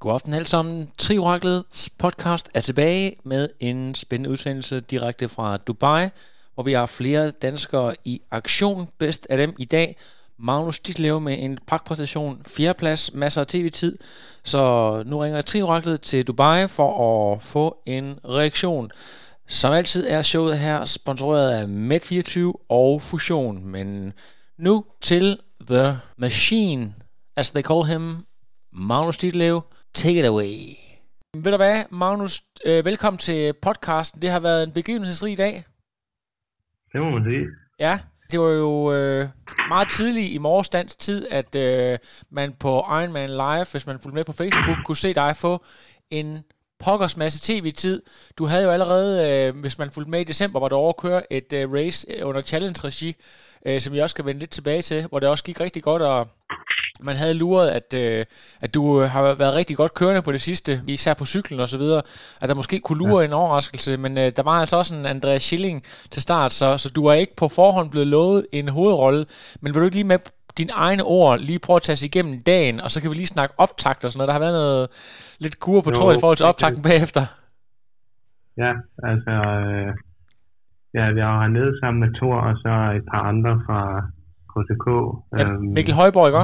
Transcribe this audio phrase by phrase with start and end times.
[0.00, 0.90] God aften alle sammen.
[0.98, 6.08] Trioraklets podcast er tilbage med en spændende udsendelse direkte fra Dubai,
[6.54, 8.88] hvor vi har flere danskere i aktion.
[8.98, 9.96] Bedst af dem i dag.
[10.38, 13.98] Magnus Ditlev med en pragtpræstation, fjerdeplads, masser af tv-tid.
[14.44, 18.90] Så nu ringer Trioraklet til Dubai for at få en reaktion.
[19.48, 23.66] Som altid er showet her sponsoreret af Med24 og Fusion.
[23.66, 24.12] Men
[24.58, 26.94] nu til The Machine,
[27.36, 28.16] as they call him,
[28.72, 29.62] Magnus Ditlev.
[30.04, 30.56] Take it away.
[31.34, 34.22] Ved du hvad, Magnus, øh, velkommen til podcasten.
[34.22, 35.64] Det har været en begivenhedsrig dag.
[36.92, 37.46] Det må man sige.
[37.78, 37.98] Ja,
[38.30, 39.28] det var jo øh,
[39.68, 41.98] meget tidligt i morges dansk tid, at øh,
[42.30, 45.64] man på Ironman Live, hvis man fulgte med på Facebook, kunne se dig få
[46.10, 46.38] en
[46.80, 48.02] pokkers masse tv-tid.
[48.38, 50.96] Du havde jo allerede, øh, hvis man fulgte med i december, var du over at
[50.96, 53.14] køre et øh, race under challenge-regi,
[53.66, 56.02] øh, som vi også skal vende lidt tilbage til, hvor det også gik rigtig godt,
[56.02, 56.28] og
[57.00, 58.24] man havde luret, at, øh,
[58.60, 61.78] at du har været rigtig godt kørende på det sidste, især på cyklen og så
[61.78, 62.02] videre,
[62.40, 63.26] at der måske kunne lure ja.
[63.26, 66.92] en overraskelse, men øh, der var altså også en Andreas Schilling til start, så, så
[66.96, 69.26] du er ikke på forhånd blevet lovet en hovedrolle,
[69.60, 70.18] men vil du ikke lige med
[70.58, 73.26] dine egne ord lige prøve at tage sig igennem dagen, og så kan vi lige
[73.36, 74.28] snakke optakt og sådan noget.
[74.28, 74.88] Der har været noget
[75.40, 77.22] lidt kur på tråd i forhold til optakten bagefter.
[78.62, 78.72] Ja,
[79.10, 79.90] altså, øh,
[80.96, 83.80] ja, vi var hernede sammen med Thor, og så et par andre fra
[84.52, 84.86] KTK.
[85.38, 86.38] Ja, øhm, Mikkel Højborg, ikke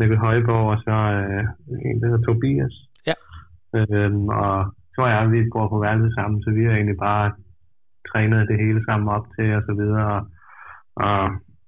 [0.00, 1.44] Mikkel Højborg, og så øh,
[1.86, 2.74] en, der hedder Tobias.
[3.08, 3.16] Ja.
[3.76, 4.56] Øhm, og
[4.94, 7.26] så og jeg, vi går på værelset sammen, så vi har egentlig bare
[8.10, 10.22] trænet det hele sammen op til og så videre, og,
[11.06, 11.18] og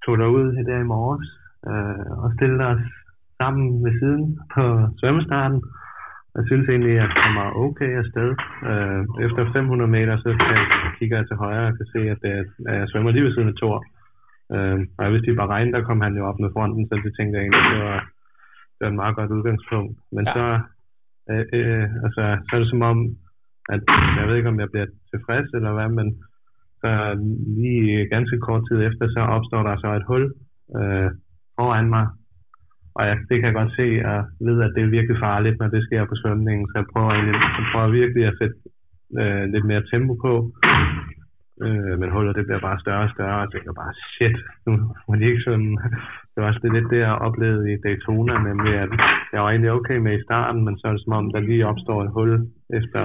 [0.04, 1.28] tog derud i dag i morges,
[1.70, 2.84] øh, og stillede os
[3.40, 4.64] sammen ved siden på
[5.00, 5.60] svømmestarten.
[6.36, 8.30] Jeg synes egentlig, at jeg kommer okay afsted.
[8.70, 10.30] Øh, efter 500 meter, så
[10.98, 12.30] kigger jeg til højre og kan se, at, det,
[12.68, 13.78] at jeg svømmer lige ved siden af Thor.
[14.54, 16.94] Øh, og jeg vidste, at i regn, der kom han jo op med fronten, så
[17.04, 18.00] det tænkte jeg egentlig, det var,
[18.82, 19.96] det var et meget godt udgangspunkt.
[20.16, 20.32] Men ja.
[20.36, 20.46] så,
[21.30, 22.98] øh, øh, altså, så er det som om,
[23.74, 23.82] at
[24.18, 26.08] jeg ved ikke, om jeg bliver tilfreds eller hvad, men
[26.80, 26.90] så
[27.60, 30.24] lige ganske kort tid efter, så opstår der så et hul
[30.78, 31.10] øh,
[31.56, 32.06] foran mig.
[32.96, 35.68] Og jeg, det kan jeg godt se, og ved, at det er virkelig farligt, når
[35.68, 36.66] det sker på svømningen.
[36.66, 38.56] Så jeg prøver, egentlig, jeg prøver virkelig at sætte
[39.20, 40.32] øh, lidt mere tempo på.
[41.60, 44.72] Øh, men hullet det bliver bare større og større, og jeg tænker bare, shit, nu
[45.08, 45.78] det de ikke sådan...
[46.32, 48.90] Det var også lidt det, jeg oplevede i Daytona, nemlig at
[49.32, 51.66] jeg var egentlig okay med i starten, men så er det som om, der lige
[51.66, 52.32] opstår et hul
[52.78, 53.02] efter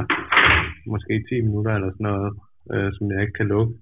[0.94, 2.32] måske 10 minutter eller sådan noget,
[2.74, 3.74] øh, som jeg ikke kan lukke.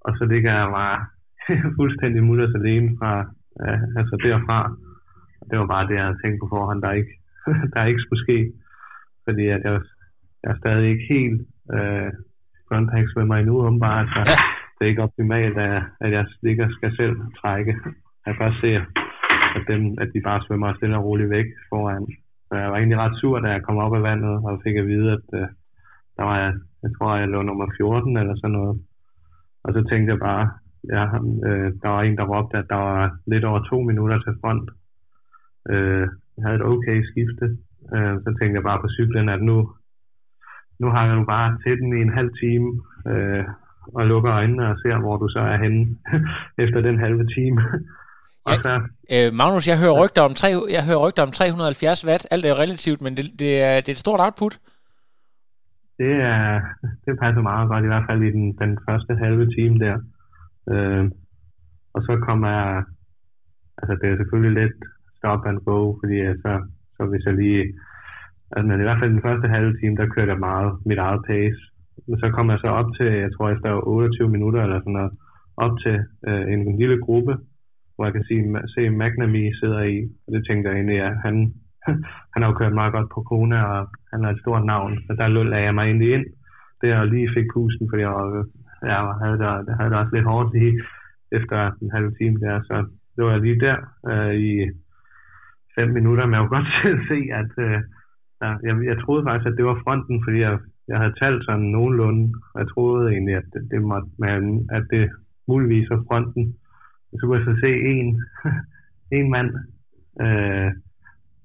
[0.00, 0.98] Og så ligger jeg bare
[1.78, 3.12] fuldstændig mutters alene fra,
[3.62, 4.60] øh, altså derfra.
[5.40, 7.14] Og det var bare det, jeg havde tænkt på forhånd, der ikke,
[7.74, 8.52] der ikke skulle ske.
[9.24, 9.80] Fordi at jeg,
[10.42, 11.40] jeg er stadig ikke helt
[11.74, 12.12] øh,
[12.72, 14.06] contact svømmer endnu, åbenbart.
[14.14, 14.36] Så ja.
[14.74, 17.72] det er ikke optimalt, at, at jeg ligger skal selv trække.
[18.22, 18.68] Jeg kan bare se,
[19.56, 22.06] at, dem, at de bare svømmer stille og roligt væk foran.
[22.48, 24.86] Så jeg var egentlig ret sur, da jeg kom op af vandet, og fik at
[24.86, 25.48] vide, at øh,
[26.16, 28.80] der var jeg, jeg tror, jeg lå nummer 14 eller sådan noget.
[29.64, 30.44] Og så tænkte jeg bare,
[30.94, 31.04] ja,
[31.48, 34.70] øh, der var en, der råbte, at der var lidt over to minutter til front.
[35.70, 36.06] Øh,
[36.36, 37.46] jeg havde et okay skifte.
[37.94, 39.56] Øh, så tænkte jeg bare på cyklen, at nu,
[40.80, 42.68] nu har jeg jo bare til den i en halv time,
[43.10, 43.44] øh,
[43.94, 45.96] og lukker øjnene og ser, hvor du så er henne
[46.64, 47.60] efter den halve time.
[48.44, 48.72] og så,
[49.14, 52.28] øh, Magnus, jeg hører, rygter om tre, jeg hører rygter om 370 watt.
[52.30, 54.54] Alt er relativt, men det, det, er, det er et stort output.
[55.98, 56.60] Det, er,
[57.04, 59.96] det passer meget godt, i hvert fald i den, den første halve time der.
[60.72, 61.04] Øh,
[61.94, 62.84] og så kommer jeg,
[63.78, 64.78] altså det er selvfølgelig lidt
[65.16, 66.52] stop and go, fordi så,
[66.96, 67.64] så hvis jeg lige
[68.52, 71.22] Altså, men i hvert fald den første halve time, der kørte jeg meget mit eget
[71.26, 71.60] pace.
[72.08, 75.12] Men så kom jeg så op til, jeg tror efter 28 minutter eller sådan noget,
[75.56, 75.96] op til
[76.28, 77.36] øh, en, en lille gruppe,
[77.94, 78.34] hvor jeg kan se,
[78.74, 79.96] se McNamee sidder i.
[80.26, 81.34] Og det tænkte jeg egentlig, at han,
[82.32, 84.98] han har jo kørt meget godt på Kona, og han er et stort navn.
[85.06, 86.26] Så der lagde jeg mig egentlig ind
[86.80, 88.44] der og lige fik pusten, fordi jeg,
[88.82, 90.74] jeg havde, der, jeg havde der også lidt hårdt lige
[91.32, 92.62] efter en halv time der.
[92.62, 92.76] Så
[93.16, 93.76] det var lige der
[94.10, 94.70] øh, i
[95.74, 96.72] fem minutter, men jeg kunne godt
[97.10, 97.78] se, at øh,
[98.42, 101.72] Ja, jeg, jeg troede faktisk, at det var fronten, fordi jeg, jeg havde talt sådan
[101.76, 105.10] nogenlunde, og jeg troede egentlig, at det, det, måtte, man, at det
[105.48, 106.54] muligvis var fronten.
[107.12, 108.08] Og så kunne jeg så se en,
[109.18, 109.50] en mand
[110.20, 110.70] øh,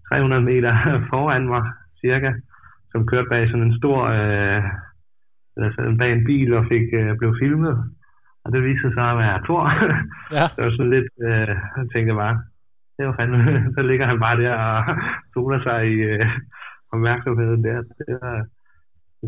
[0.09, 0.73] 300 meter
[1.11, 1.63] foran mig,
[2.01, 2.31] cirka,
[2.91, 4.63] som kørte bag sådan en stor, øh,
[5.57, 7.75] altså bag en bil og fik, øh, blev filmet.
[8.43, 9.65] Og det viste sig at være Thor.
[10.37, 10.45] Ja.
[10.55, 12.35] det var sådan lidt, øh, jeg tænkte bare,
[12.97, 14.97] det var fandme, så ligger han bare der og
[15.33, 16.25] soler sig i øh,
[16.91, 17.81] opmærksomheden der.
[18.07, 18.45] Det var,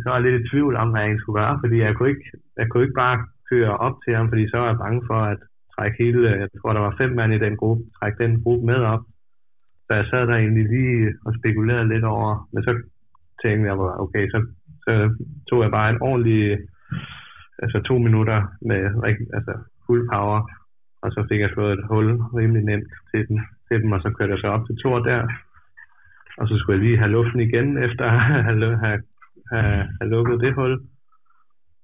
[0.03, 2.09] så var jeg lidt i tvivl om, hvad jeg egentlig skulle gøre, fordi jeg kunne
[2.09, 2.25] ikke,
[2.57, 3.17] jeg kunne ikke bare
[3.49, 5.39] køre op til ham, fordi så var jeg bange for at
[5.75, 8.79] trække hele, jeg tror der var fem mand i den gruppe, trække den gruppe med
[8.93, 9.03] op.
[9.85, 12.71] Så jeg sad der egentlig lige og spekulerede lidt over, men så
[13.41, 14.39] tænkte jeg, bare, okay, så,
[14.85, 14.93] så
[15.49, 16.59] tog jeg bare en ordentlig,
[17.63, 18.39] altså to minutter
[18.69, 18.79] med
[19.37, 19.53] altså
[19.85, 20.39] fuld power,
[21.03, 22.07] og så fik jeg slået et hul
[22.39, 25.27] rimelig nemt til, den, til dem, og så kørte jeg så op til Thor der,
[26.37, 29.01] og så skulle jeg lige have luften igen, efter at have, have,
[29.51, 30.81] have, have lukket det hul.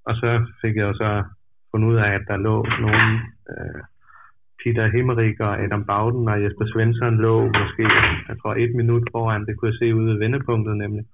[0.06, 1.24] Og så fik jeg jo så
[1.72, 3.12] fundet ud af, at der lå nogle
[3.50, 3.82] øh,
[4.64, 7.84] Peter Himmerik og Adam Bauden og Jesper Svensson lå måske,
[8.30, 9.46] jeg tror, et minut foran.
[9.46, 11.06] Det kunne jeg se ude ved vendepunktet nemlig.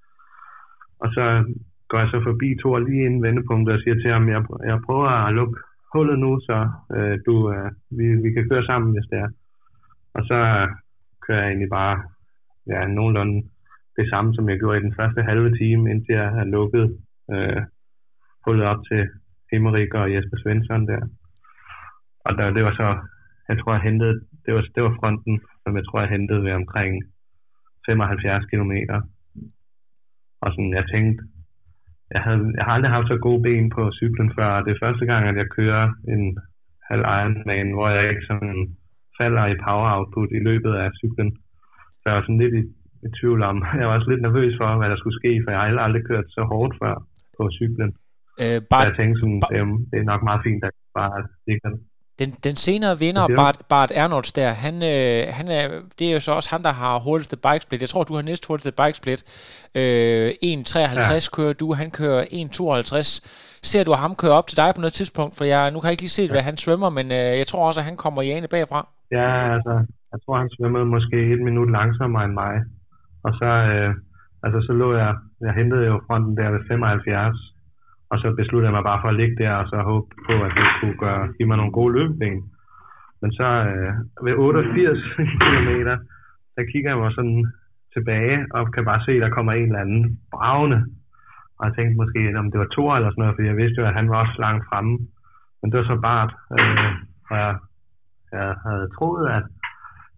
[0.99, 1.53] Og så
[1.89, 5.07] går jeg så forbi Thor lige inden vendepunktet og siger til ham, jeg, jeg prøver
[5.07, 5.59] at lukke
[5.93, 9.29] hullet nu, så øh, du, øh, vi, vi kan køre sammen, hvis det er.
[10.13, 10.67] Og så
[11.27, 11.95] kører jeg egentlig bare
[12.67, 13.49] ja, nogenlunde
[13.97, 16.97] det samme, som jeg gjorde i den første halve time, indtil jeg havde lukket
[17.33, 17.61] øh,
[18.45, 19.09] hullet op til
[19.51, 21.01] Himmerik og Jesper Svensson der.
[22.25, 22.87] Og der, det var så,
[23.49, 24.15] jeg tror jeg hentede,
[24.45, 27.03] det var, det var fronten, som jeg tror jeg hentede ved omkring
[27.85, 28.73] 75 km.
[30.41, 31.23] Og sådan, jeg tænkte,
[32.11, 34.85] jeg, havde, jeg har aldrig haft så gode ben på cyklen før, og det er
[34.85, 35.83] første gang, at jeg kører
[36.13, 36.37] en
[36.89, 38.77] halv Ironman, hvor jeg ikke sådan
[39.19, 41.37] falder i power output i løbet af cyklen.
[42.05, 42.63] Så jeg var sådan lidt i,
[43.05, 45.59] i tvivl om, jeg var også lidt nervøs for, hvad der skulle ske, for jeg
[45.59, 46.95] har aldrig, aldrig kørt så hårdt før
[47.37, 47.91] på cyklen.
[48.41, 51.27] Øh, Bart, jeg tænkte sådan, Ba- det, er, det er nok meget fint, at bare
[51.47, 51.79] ligger den.
[52.19, 53.27] den, den senere vinder?
[53.35, 55.63] Bart, Bart Ernolds der, han, øh, han er,
[55.99, 57.81] det er jo så også ham, der har hurtigste bikesplit.
[57.81, 59.21] Jeg tror, du har næst hurtigste bikesplit.
[59.75, 61.19] Øh, 1.53 ja.
[61.37, 63.59] kører du, han kører 1.52.
[63.71, 65.37] Ser du ham køre op til dig på noget tidspunkt?
[65.37, 67.67] For jeg, nu kan jeg ikke lige se, hvad han svømmer, men øh, jeg tror
[67.67, 68.89] også, at han kommer i ane bagfra.
[69.11, 69.73] Ja, altså,
[70.15, 72.55] jeg tror, han svømmede måske et minut langsommere end mig.
[73.25, 73.91] Og så, øh,
[74.43, 75.11] altså, så lå jeg,
[75.45, 77.37] jeg hentede jo fronten der ved 75,
[78.11, 80.51] og så besluttede jeg mig bare for at ligge der, og så håbe på, at
[80.57, 82.41] det kunne gøre, give mig nogle gode løbeben.
[83.21, 83.93] Men så øh,
[84.25, 84.99] ved 88
[85.43, 85.71] km,
[86.55, 87.41] der kigger jeg mig sådan
[87.95, 90.79] tilbage, og kan bare se, at der kommer en eller anden bravende.
[91.57, 93.87] Og jeg tænkte måske, om det var Thor eller sådan noget, for jeg vidste jo,
[93.87, 94.93] at han var også langt fremme.
[95.59, 96.25] Men det var så bare,
[96.55, 96.91] øh,
[97.29, 97.55] og jeg,
[98.31, 99.43] jeg havde troet, at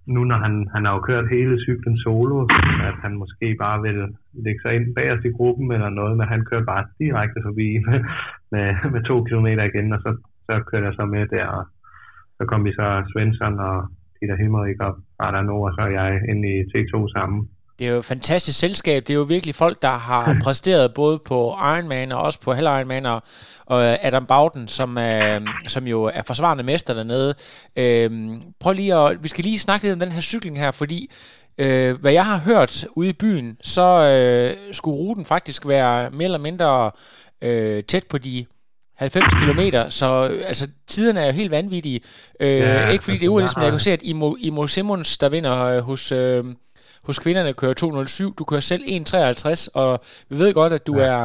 [0.07, 2.47] nu når han, han har jo kørt hele cyklen solo,
[2.89, 3.99] at han måske bare vil
[4.45, 7.99] lægge sig ind bagerst i gruppen eller noget, men han kører bare direkte forbi med,
[8.51, 10.11] med, med to kilometer igen, og så,
[10.45, 11.65] så kører jeg så med der, og
[12.37, 13.77] så kom vi så Svensson og
[14.17, 17.49] Peter Himmerik og Radar Nord, og så er jeg ind i T2 sammen.
[17.79, 19.07] Det er jo et fantastisk selskab.
[19.07, 22.67] Det er jo virkelig folk, der har præsteret både på Ironman og også på Hell
[22.67, 23.23] Ironman og,
[23.65, 27.35] og Adam Bauden, som, er, som jo er forsvarende mester dernede.
[27.75, 31.11] Øhm, prøv lige at, vi skal lige snakke lidt om den her cykling her, fordi
[31.57, 36.25] øh, hvad jeg har hørt ude i byen, så øh, skulle ruten faktisk være mere
[36.25, 36.91] eller mindre
[37.41, 38.45] øh, tæt på de
[38.97, 39.59] 90 km,
[39.89, 41.99] så øh, altså, tiderne er jo helt vanvittige.
[42.39, 44.67] Øh, Ja, ikke fordi det er altså, urealistisk, men jeg kan se, at Imo, Imo
[44.67, 46.11] Simmons, der vinder øh, hos...
[46.11, 46.43] Øh,
[47.07, 49.89] hos kvinderne kører 207, du kører selv 1,53, og
[50.29, 51.05] vi ved godt, at du ja.
[51.11, 51.21] er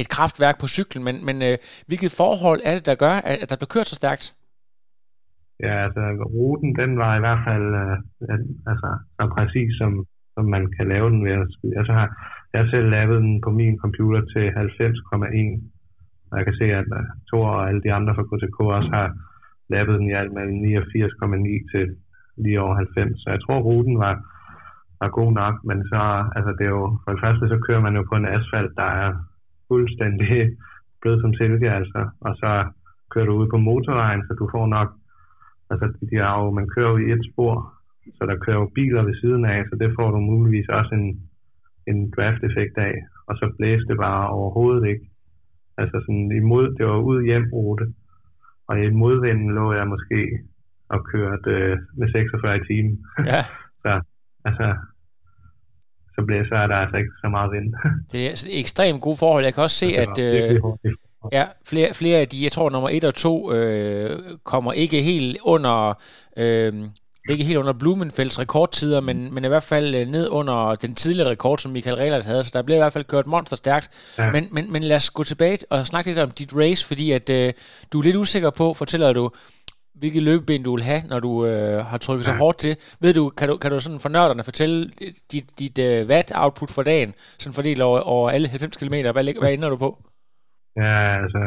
[0.00, 1.56] et kraftværk på cyklen, men, men øh,
[1.88, 4.24] hvilket forhold er det, der gør, at, at der bliver kørt så stærkt?
[5.66, 6.02] Ja, altså
[6.36, 7.96] ruten, den var i hvert fald øh,
[8.70, 9.92] altså, så præcis, som,
[10.34, 11.78] som man kan lave den ved at skyde.
[11.80, 12.08] Altså, har,
[12.52, 15.60] jeg har selv lavet den på min computer til 90,1,
[16.30, 19.08] og jeg kan se, at øh, Thor og alle de andre fra KTK også har
[19.74, 21.86] lavet den i alt mellem 89,9 til
[22.42, 23.22] lige over 90.
[23.22, 24.14] Så jeg tror, ruten var,
[25.00, 26.02] var god nok, men så,
[26.36, 28.90] altså det er jo, for det første, så kører man jo på en asfalt, der
[29.04, 29.10] er
[29.68, 30.32] fuldstændig
[31.00, 32.50] blød som silke, altså, og så
[33.10, 34.88] kører du ud på motorvejen, så du får nok,
[35.70, 37.72] altså de er jo, man kører jo i et spor,
[38.16, 41.08] så der kører jo biler ved siden af, så det får du muligvis også en,
[41.90, 42.94] en draft-effekt af,
[43.28, 45.06] og så blæste det bare overhovedet ikke.
[45.78, 47.86] Altså sådan imod, det var ud hjem rute,
[48.68, 50.38] og i modvinden lå jeg måske
[50.88, 53.04] og kørte øh, med 46 i timen.
[53.18, 53.40] Ja.
[53.82, 53.92] så
[54.44, 54.66] altså,
[56.14, 57.74] så, bliver, så er der altså ikke så meget vind.
[58.12, 59.44] Det er altså ekstremt gode forhold.
[59.44, 60.60] Jeg kan også se, var at øh,
[61.32, 65.38] ja, flere, flere af de, jeg tror nummer 1 og 2, øh, kommer ikke helt
[65.42, 66.02] under...
[66.36, 66.72] Øh,
[67.30, 71.30] ikke helt under Blumenfelds rekordtider, men, men i hvert fald øh, ned under den tidligere
[71.30, 74.14] rekord, som Michael Rehlert havde, så der bliver i hvert fald kørt monster stærkt.
[74.18, 74.24] Ja.
[74.24, 74.32] Ja.
[74.32, 77.30] Men, men, men lad os gå tilbage og snakke lidt om dit race, fordi at
[77.30, 77.52] øh,
[77.92, 79.30] du er lidt usikker på, fortæller du,
[80.00, 82.72] hvilket løbeben du vil have, når du øh, har trykket så hårdt til.
[83.02, 84.76] Ved du, kan du, kan du sådan for nørderne fortælle
[85.32, 87.10] dit, dit uh, watt-output for dagen,
[87.42, 88.96] sådan fordelt over, over alle 90 km?
[89.16, 89.90] Hvad, hvad ender du på?
[90.82, 91.40] Ja, altså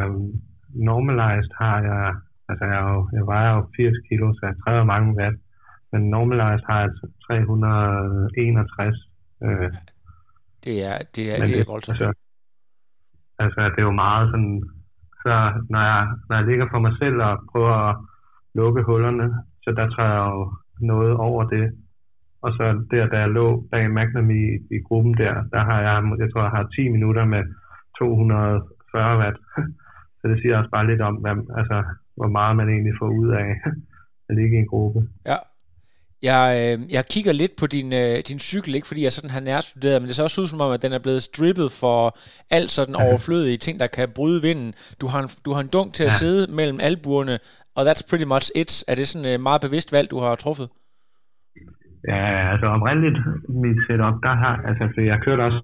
[0.89, 2.05] normalized har jeg,
[2.49, 5.37] altså jeg, jo, jeg vejer jo 80 kilo, så jeg træder mange watt.
[5.91, 6.91] Men normalized har jeg
[7.27, 8.95] 361.
[9.43, 9.71] Øh,
[10.63, 12.01] det er, det er, det er voldsomt.
[12.01, 12.13] Altså,
[13.39, 14.63] altså, det er jo meget sådan,
[15.23, 15.33] så
[15.73, 17.95] når jeg, når jeg ligger for mig selv og prøver at
[18.53, 19.27] lukke hullerne,
[19.63, 21.65] så der træder jeg jo noget over det.
[22.41, 24.43] Og så der, da jeg lå bag Magnum i,
[24.75, 27.43] i gruppen der, der har jeg, jeg tror, jeg har 10 minutter med
[27.99, 29.37] 240 watt.
[30.19, 31.83] så det siger også bare lidt om, hvad, altså,
[32.15, 33.61] hvor meget man egentlig får ud af
[34.29, 34.99] at ligge i en gruppe.
[35.25, 35.37] Ja,
[36.29, 39.43] jeg, øh, jeg kigger lidt på din, øh, din cykel, ikke fordi jeg sådan har
[39.51, 41.99] nærstuderet, men det ser også ud som om, at den er blevet strippet for
[42.57, 44.69] alt sådan overflødige ting, der kan bryde vinden.
[45.01, 46.21] Du har en, du har en dunk til at ja.
[46.21, 47.35] sidde mellem albuerne,
[47.75, 48.71] og that's pretty much it.
[48.91, 50.67] Er det sådan et øh, meget bevidst valg, du har truffet?
[52.11, 53.17] Ja, altså oprindeligt
[53.63, 55.61] mit setup, der har, altså for jeg kørte også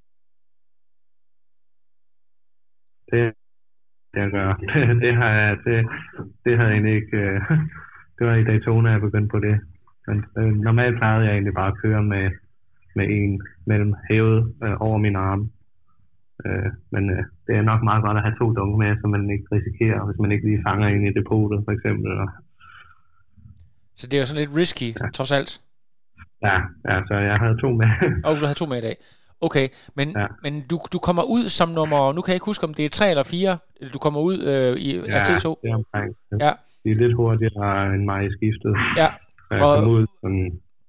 [3.12, 3.34] det,
[4.14, 4.50] det jeg gør.
[4.74, 5.78] Det, det har jeg, det,
[6.46, 7.42] det havde jeg egentlig ikke, øh,
[8.18, 9.56] det var i Daytona, jeg begyndte på det.
[10.08, 12.26] Men øh, normalt plejede jeg egentlig bare at køre med,
[12.96, 15.52] med en mellem hævet øh, over min arm.
[16.46, 19.30] Øh, men øh, det er nok meget godt at have to dunke med, så man
[19.30, 22.12] ikke risikerer, hvis man ikke lige fanger en i depotet, for eksempel.
[23.96, 25.10] Så det er jo sådan lidt risky, ja.
[25.18, 25.52] trods alt?
[26.48, 26.58] Ja,
[26.90, 27.90] ja, så jeg havde to med.
[28.26, 28.96] Og du havde to med i dag.
[29.42, 30.28] Okay, men, ja.
[30.44, 32.90] men du, du kommer ud som nummer, nu kan jeg ikke huske, om det er
[32.90, 33.58] tre eller fire,
[33.94, 35.48] du kommer ud øh, i ja, RT2.
[35.62, 36.10] det er omkring.
[36.46, 36.52] Ja.
[36.84, 38.74] Det er lidt hurtigere end mig i skiftet.
[38.98, 39.10] Ja,
[39.52, 40.34] jeg og, kom ud som,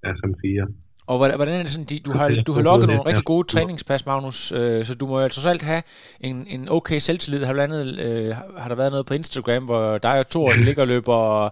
[0.05, 0.67] ja, som fire.
[1.09, 4.53] Og hvordan er det sådan, du har, du har lukket nogle rigtig gode træningspas, Magnus,
[4.53, 5.83] øh, så du må jo trods alt have
[6.21, 7.45] en, en okay selvtillid.
[7.45, 10.88] Har, andet, øh, har der været noget på Instagram, hvor dig og Thor ligger og
[10.88, 11.50] løber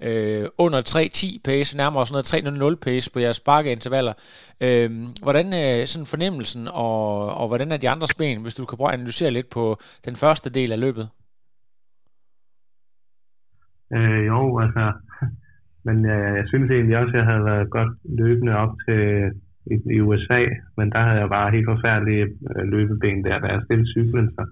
[0.00, 4.12] øh, under 3.10 pace, nærmere sådan noget 3.00 pace på jeres sparkeintervaller.
[4.60, 4.90] Øh,
[5.22, 8.88] hvordan er sådan fornemmelsen, og, og hvordan er de andres ben, hvis du kan prøve
[8.88, 11.08] at analysere lidt på den første del af løbet?
[13.92, 14.92] Øh, jo, altså,
[15.86, 19.02] men øh, jeg synes egentlig også, at jeg havde været godt løbende op til
[19.72, 20.42] i, i USA,
[20.76, 24.42] men der havde jeg bare helt forfærdelige øh, løbeben der, da jeg stillede cyklen, så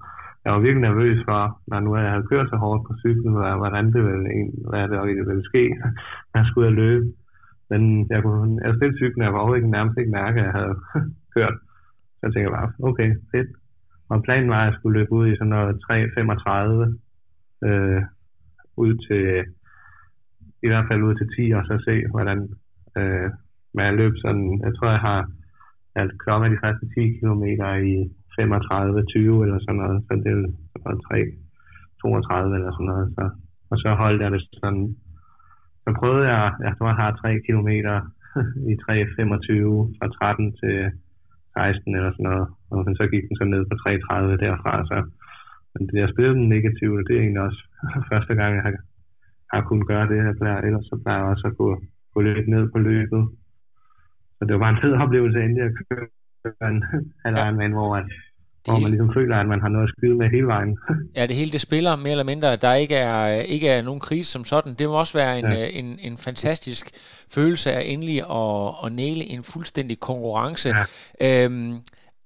[0.44, 3.86] jeg var virkelig nervøs for, når nu jeg havde kørt så hårdt på cyklen, hvordan
[3.94, 4.28] det ville,
[4.70, 5.64] hvad det egentlig ville ske,
[6.30, 7.06] når jeg skulle ud løbe.
[7.70, 10.46] Men jeg, kunne, jeg stillede cyklen, og jeg var overhovedet ikke nærmest ikke mærke, at
[10.46, 10.76] jeg havde
[11.34, 11.56] kørt.
[12.16, 13.50] Så jeg tænkte bare, okay, fedt.
[14.08, 15.80] Og planen var, at jeg skulle løbe ud i sådan noget
[17.64, 18.02] 3.35 øh,
[18.76, 19.44] ud til
[20.64, 22.38] i hvert fald ud til 10, og så se, hvordan
[22.98, 23.30] øh,
[23.74, 25.20] man løb sådan, jeg tror, jeg har
[26.00, 27.44] at klokken de første 10 km
[27.92, 27.94] i
[28.38, 31.24] 35-20 eller sådan noget, så det er 3,
[32.02, 33.24] 32 eller sådan noget, så,
[33.70, 34.86] og så holdt jeg det sådan,
[35.84, 37.70] så prøvede jeg, jeg tror, jeg har 3 km
[38.70, 38.84] i 3.25
[39.98, 40.76] fra 13 til
[41.54, 44.98] 16 eller sådan noget, og så gik den så ned på 3.30 derfra, så.
[45.72, 47.62] Men det, jeg spillede den negative, det er egentlig også
[48.10, 48.74] første gang, jeg har
[49.54, 51.68] har kunnet gøre det, jeg plejer, ellers så plejer jeg også at gå,
[52.14, 53.22] gå lidt ned på løbet.
[54.36, 56.06] Så det var bare en fed oplevelse endelig at køre
[56.70, 56.82] en
[57.24, 58.04] halv hvor, at,
[58.66, 60.78] det hvor man ligesom føler, at man har noget at skyde med hele vejen.
[61.16, 64.32] ja, det hele det spiller mere eller mindre, der ikke er, ikke er nogen krise
[64.32, 64.74] som sådan.
[64.74, 65.66] Det må også være en, ja.
[65.66, 66.84] en, en fantastisk
[67.34, 70.68] følelse af endelig at, at næle en fuldstændig konkurrence.
[71.20, 71.44] Ja.
[71.44, 71.72] Øhm,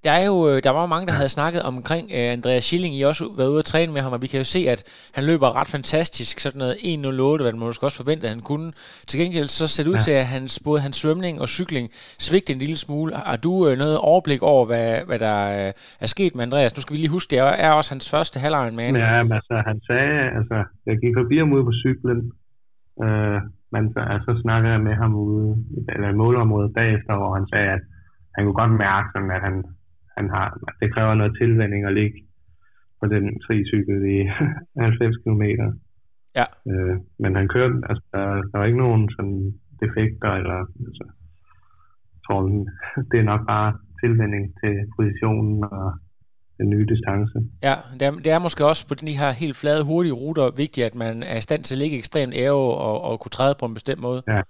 [0.04, 2.94] der er jo øh, der var mange, der havde snakket omkring uh, Andreas Schilling.
[2.94, 5.24] I også været ude at træne med ham, og vi kan jo se, at han
[5.24, 6.40] løber ret fantastisk.
[6.40, 8.68] Sådan noget 1.08, hvad man måske også forvente, at han kunne.
[9.08, 10.06] Til gengæld så ser det ud ja.
[10.08, 11.86] til, at hans, både hans svømning og cykling
[12.26, 13.10] svigte en lille smule.
[13.30, 15.72] Har du uh, noget overblik over, hvad, hvad der uh,
[16.04, 16.76] er sket med Andreas?
[16.76, 18.84] Nu skal vi lige huske, det er også hans første halvlejen med.
[18.84, 22.18] Ja, men altså, han sagde, altså, jeg gik forbi ham ude på cyklen,
[23.04, 23.38] øh,
[23.74, 25.56] men så, altså, snakkede jeg med ham ude,
[25.94, 27.82] eller i målområdet bagefter, hvor han sagde, at
[28.34, 29.54] han kunne godt mærke, sådan, at han,
[30.18, 30.46] han har,
[30.80, 32.18] det kræver noget tilvænding at ligge
[33.00, 34.18] på den tricykel i
[34.86, 35.44] 90 km.
[36.38, 36.46] Ja.
[36.70, 39.40] Øh, men han kørte, altså der, der var ikke nogen sådan
[39.82, 41.04] defekter, eller altså,
[42.14, 42.40] jeg tror,
[43.10, 43.70] det er nok bare
[44.02, 45.88] tilvænding til positionen og
[46.58, 47.38] den nye distance.
[47.62, 50.86] Ja, det er, det er måske også på de her helt flade, hurtige ruter vigtigt,
[50.86, 53.66] at man er i stand til at ligge ekstremt ære og, og kunne træde på
[53.66, 54.22] en bestemt måde.
[54.28, 54.42] Ja.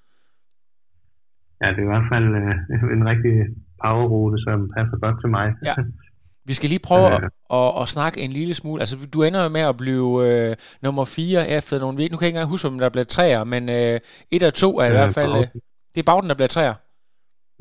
[1.61, 2.55] Ja, det er i hvert fald øh,
[2.97, 3.35] en rigtig
[3.85, 5.47] powerrute, som passer godt til mig.
[5.65, 5.75] Ja.
[6.49, 8.81] Vi skal lige prøve at, at, at snakke en lille smule.
[8.81, 11.95] Altså, du ender jo med at blive øh, nummer 4 efter nogle.
[11.97, 14.79] Nu kan jeg ikke engang huske, om der bliver træer, men øh, 1 og 2
[14.79, 15.37] er i ja, hvert fald...
[15.37, 15.47] Øh,
[15.95, 16.75] det er Bauden, der bliver træer.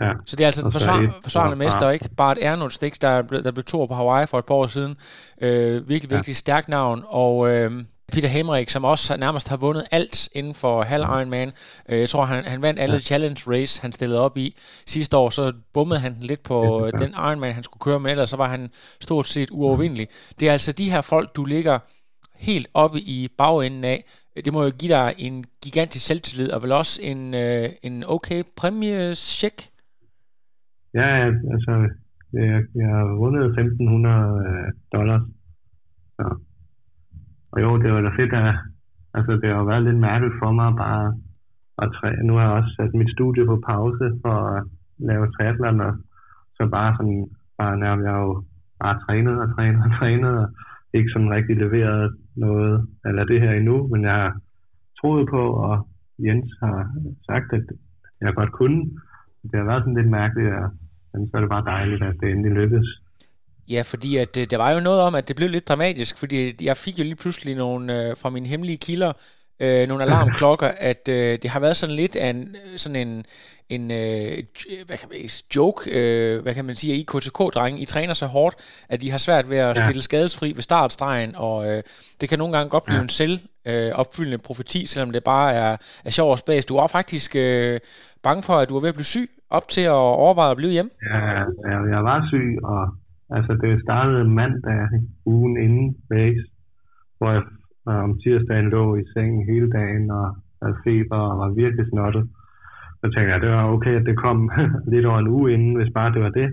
[0.02, 0.12] Ja.
[0.26, 3.52] Så det er altså den forsvar, forsvarende mester, ikke bare et Arnold Stix, der, der
[3.52, 4.96] blev to på Hawaii for et par år siden.
[5.42, 6.34] Øh, virkelig, virkelig ja.
[6.34, 7.04] stærkt navn.
[7.08, 7.72] Og øh,
[8.14, 11.52] Peter Hemmerich, som også nærmest har vundet alt inden for halv Ironman.
[11.90, 13.00] Øh, jeg tror, han, han vandt alle ja.
[13.00, 14.54] challenge race, han stillede op i
[14.86, 18.30] sidste år, så bummede han lidt på ja, den Ironman, han skulle køre, men ellers
[18.30, 18.70] så var han
[19.02, 20.08] stort set uovervindelig.
[20.40, 21.80] Det er altså de her folk, du ligger
[22.36, 24.04] helt oppe i bagenden af.
[24.46, 28.44] Det må jo give dig en gigantisk selvtillid, og vel også en, øh, en okay
[28.58, 29.58] præmiecheck?
[30.94, 31.74] Ja, altså,
[32.34, 33.60] jeg, jeg har vundet 1.500
[34.48, 35.22] øh, dollars.
[36.16, 36.26] Så.
[37.52, 38.56] Og jo, det var da fedt, at
[39.14, 41.06] altså, det har været lidt mærkeligt for mig bare
[41.84, 42.28] at træne.
[42.28, 44.64] Nu har jeg også sat mit studie på pause for at
[45.10, 45.94] lave triathlon, og
[46.56, 47.28] så bare sådan,
[47.58, 48.44] bare nærmest, jeg har jo
[48.80, 50.48] bare trænet og trænet og trænet, og
[50.94, 54.40] ikke sådan rigtig leveret noget, eller det her endnu, men jeg har
[55.00, 55.88] troet på, og
[56.20, 56.78] Jens har
[57.26, 57.66] sagt, at
[58.22, 58.80] jeg godt kunne.
[59.50, 60.54] Det har været sådan lidt mærkeligt,
[61.14, 62.90] men så er det bare dejligt, at det endelig lykkedes.
[63.70, 66.66] Ja, fordi at, øh, der var jo noget om, at det blev lidt dramatisk, fordi
[66.66, 69.14] jeg fik jo lige pludselig nogle øh, fra mine hemmelige kilder,
[69.60, 73.26] øh, nogle alarmklokker, at øh, det har været sådan lidt af en, sådan en,
[73.70, 74.38] en øh,
[74.86, 75.20] hvad kan man,
[75.56, 78.56] joke, øh, hvad kan man sige, at I KTK-drenge, I træner så hårdt,
[78.90, 81.84] at I har svært ved at stille skadesfri ved startstregen, og øh,
[82.22, 83.04] det kan nogle gange godt blive ja.
[83.04, 86.66] en selv øh, opfyldende profeti, selvom det bare er, er sjov og spas.
[86.66, 87.80] Du var faktisk øh,
[88.24, 90.72] bange for, at du var ved at blive syg, op til at overveje at blive
[90.72, 90.92] hjemme?
[91.04, 91.18] Ja,
[91.70, 92.88] jeg, jeg var syg, og
[93.30, 94.88] altså, det startede mandag
[95.26, 96.48] ugen inden race,
[97.18, 97.44] hvor jeg
[97.90, 102.30] øh, om tirsdagen lå i sengen hele dagen og havde feber og var virkelig snottet.
[103.00, 104.52] Så tænkte jeg, det var okay, at det kom
[104.94, 106.50] lidt over en uge inden, hvis bare det var det.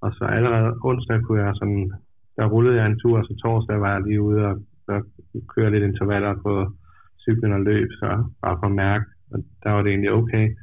[0.00, 1.92] Og så allerede onsdag kunne jeg sådan,
[2.36, 4.56] der rullede jeg en tur, og så torsdag var jeg lige ude og
[4.88, 5.02] og
[5.54, 6.52] køre lidt intervaller på
[7.20, 8.08] cyklen og løb, så
[8.42, 10.56] bare for at mærke, og der var det egentlig okay.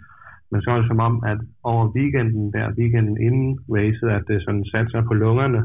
[0.52, 4.44] Men så er det som om, at over weekenden der, weekenden inden racet, at det
[4.44, 5.62] sådan satte sig på lungerne,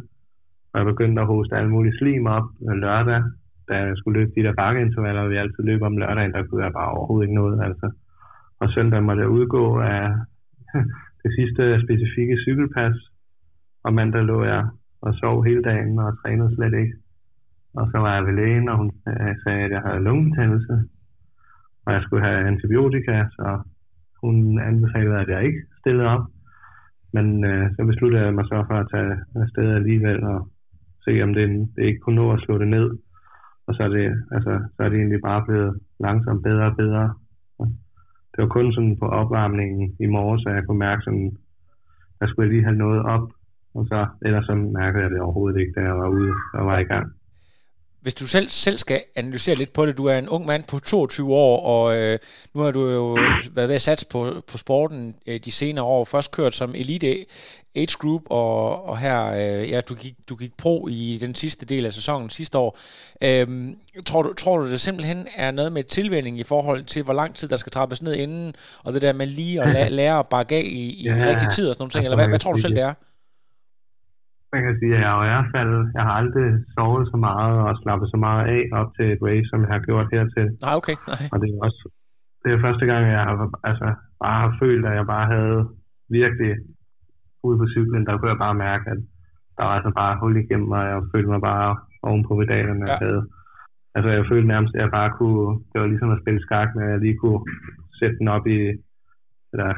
[0.72, 3.22] og jeg begyndte at hoste alle mulige slim op lørdag,
[3.68, 6.64] da jeg skulle løbe de der bakkeintervaller, og vi altid løb om lørdagen, der kunne
[6.64, 7.64] jeg bare overhovedet ikke noget.
[7.64, 7.90] Altså.
[8.60, 10.08] Og søndag måtte jeg udgå af
[11.22, 12.96] det sidste specifikke cykelpas,
[13.84, 14.68] og mandag lå jeg
[15.02, 16.94] og sov hele dagen og trænede slet ikke.
[17.74, 20.74] Og så var jeg ved lægen, og hun øh, sagde, at jeg havde lungebetændelse,
[21.86, 23.62] og jeg skulle have antibiotika, så
[24.22, 26.24] hun anbefalede, at jeg ikke stillede op.
[27.12, 30.48] Men øh, så besluttede jeg mig så for at tage afsted alligevel og
[31.04, 32.90] se, om det, det ikke kunne nå at slå det ned
[33.70, 34.06] og så er det,
[34.36, 37.14] altså, så er det egentlig bare blevet langsomt bedre og bedre.
[38.32, 41.36] Det var kun sådan på opvarmningen i morges, at jeg kunne mærke sådan,
[42.20, 43.26] der skulle lige have noget op,
[43.74, 46.78] og så, ellers så mærkede jeg det overhovedet ikke, da jeg var ude og var
[46.78, 47.06] i gang
[48.02, 50.78] hvis du selv, selv skal analysere lidt på det, du er en ung mand på
[50.78, 52.18] 22 år, og øh,
[52.54, 53.18] nu har du jo
[53.52, 56.04] været ved at satse på, på sporten øh, de senere år.
[56.04, 57.24] Først kørt som Elite
[57.76, 61.66] Age Group, og, og her, øh, ja, du gik, du gik pro i den sidste
[61.66, 62.78] del af sæsonen sidste år.
[63.22, 63.48] Øh,
[64.06, 67.34] tror, du, tror du, det simpelthen er noget med tilvænding i forhold til, hvor lang
[67.34, 70.28] tid der skal trappes ned inden, og det der med lige at la- lære at
[70.28, 72.52] bakke af i, i ja, rigtig tid og sådan nogle ting, eller hvad, hvad tror
[72.52, 72.94] du selv, det er?
[74.52, 77.72] Man kan sige, at jeg i hvert fald, jeg har aldrig sovet så meget og
[77.82, 80.46] slappet så meget af op til et race, som jeg har gjort hertil.
[80.66, 80.96] Nej, okay.
[81.12, 81.22] Nej.
[81.32, 81.82] Og det er også
[82.42, 83.86] det er første gang, jeg har, altså,
[84.22, 85.68] bare har følt, at jeg bare havde
[86.08, 86.52] virkelig
[87.42, 88.98] ude på cyklen, der kunne jeg bare mærke, at
[89.56, 92.92] der var altså bare hul igennem, og jeg følte mig bare oven på pedalerne, ja.
[92.92, 93.22] jeg havde.
[93.94, 96.82] Altså, jeg følte nærmest, at jeg bare kunne, det var ligesom at spille skak, når
[96.82, 97.40] jeg lige kunne
[97.98, 98.58] sætte den op i,
[99.52, 99.70] eller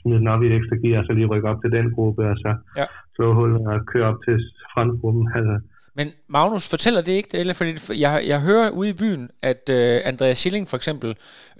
[0.00, 2.22] smide den op i et ekstra gear, og så lige rykke op til den gruppe,
[2.30, 4.38] og så ja slå hul og køre op til
[4.72, 5.28] frontgruppen.
[5.34, 5.56] Altså,
[5.98, 9.96] men Magnus, fortæller det ikke, eller fordi jeg, jeg hører ude i byen, at øh,
[9.96, 11.10] uh, Andreas Schilling for eksempel,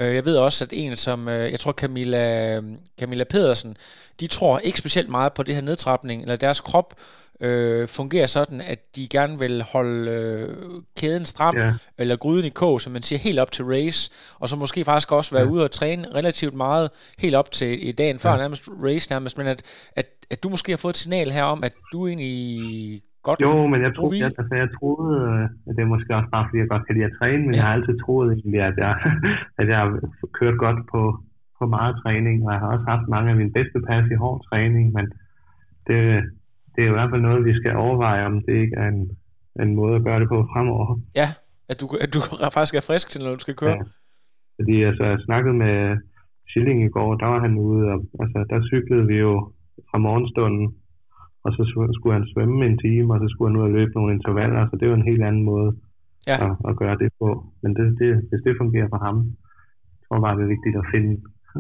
[0.01, 2.61] uh, jeg ved også, at en som, uh, jeg tror Camilla,
[3.01, 3.77] Camilla Pedersen,
[4.21, 6.95] de tror ikke specielt meget på det her nedtrapning, eller deres krop
[7.40, 10.49] øh, fungerer sådan, at de gerne vil holde øh,
[10.96, 11.72] kæden stram, ja.
[11.99, 15.12] eller gryden i kog, som man siger, helt op til race, og så måske faktisk
[15.12, 15.51] også være ja.
[15.51, 18.37] ude og træne relativt meget, helt op til i dagen før ja.
[18.37, 21.64] nærmest race nærmest, men at, at, at du måske har fået et signal her om,
[21.64, 25.83] at du egentlig godt Jo, men jeg, tro, jeg, altså, jeg troede, øh, at det
[25.83, 27.59] er måske også bare, fordi jeg godt kan lide at træne, men ja.
[27.59, 28.94] jeg har altid troet egentlig, at jeg,
[29.61, 29.88] at jeg har
[30.38, 31.01] kørt godt på,
[31.59, 34.38] på meget træning, og jeg har også haft mange af mine bedste pas i hård
[34.49, 35.07] træning, men
[35.87, 36.01] det,
[36.77, 39.03] det er i hvert fald noget, vi skal overveje, om det ikke er en,
[39.62, 41.01] en måde at gøre det på fremover.
[41.15, 41.29] Ja,
[41.71, 42.21] at du, at du
[42.57, 43.79] faktisk er frisk til, når du skal køre.
[43.81, 43.85] Ja.
[44.59, 45.77] Fordi altså, jeg snakkede med
[46.49, 49.53] Schilling i går, der var han ude, og altså, der cyklede vi jo
[49.91, 50.67] fra morgenstunden,
[51.45, 51.62] og så
[51.97, 54.75] skulle han svømme en time, og så skulle han ud og løbe nogle intervaller, så
[54.81, 55.71] det var en helt anden måde
[56.31, 56.37] ja.
[56.47, 57.29] at, at gøre det på.
[57.62, 59.17] Men det, det, hvis det fungerer for ham,
[59.99, 61.12] så tror jeg bare, det er vigtigt at finde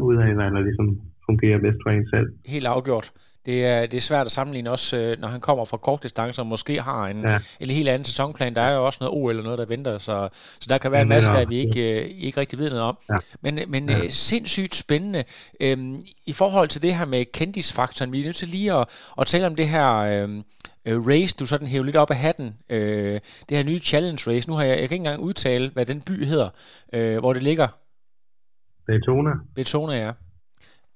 [0.08, 0.88] ud af, hvad der ligesom
[1.28, 2.28] fungerer bedst for en selv.
[2.54, 3.06] Helt afgjort.
[3.46, 6.46] Det er, det er svært at sammenligne også, øh, når han kommer fra kortdistancer og
[6.46, 7.38] måske har en, ja.
[7.60, 8.54] en helt anden sæsonplan.
[8.54, 11.02] Der er jo også noget OL eller noget, der venter, så, så der kan være
[11.02, 12.98] en masse, der vi ikke, øh, ikke rigtig ved noget om.
[13.10, 13.14] Ja.
[13.40, 13.98] Men, men ja.
[13.98, 15.24] Øh, sindssygt spændende.
[15.60, 18.88] Øhm, I forhold til det her med kendisfaktoren, vi er nødt til lige at,
[19.20, 19.96] at tale om det her...
[19.96, 20.42] Øhm,
[20.88, 22.56] race, du sådan hæver lidt op af hatten.
[22.70, 24.50] Øh, det her nye challenge race.
[24.50, 26.48] Nu har jeg, jeg kan ikke engang udtale, hvad den by hedder,
[26.92, 27.68] øh, hvor det ligger.
[28.88, 29.30] Daytona.
[29.56, 30.12] Daytona, ja.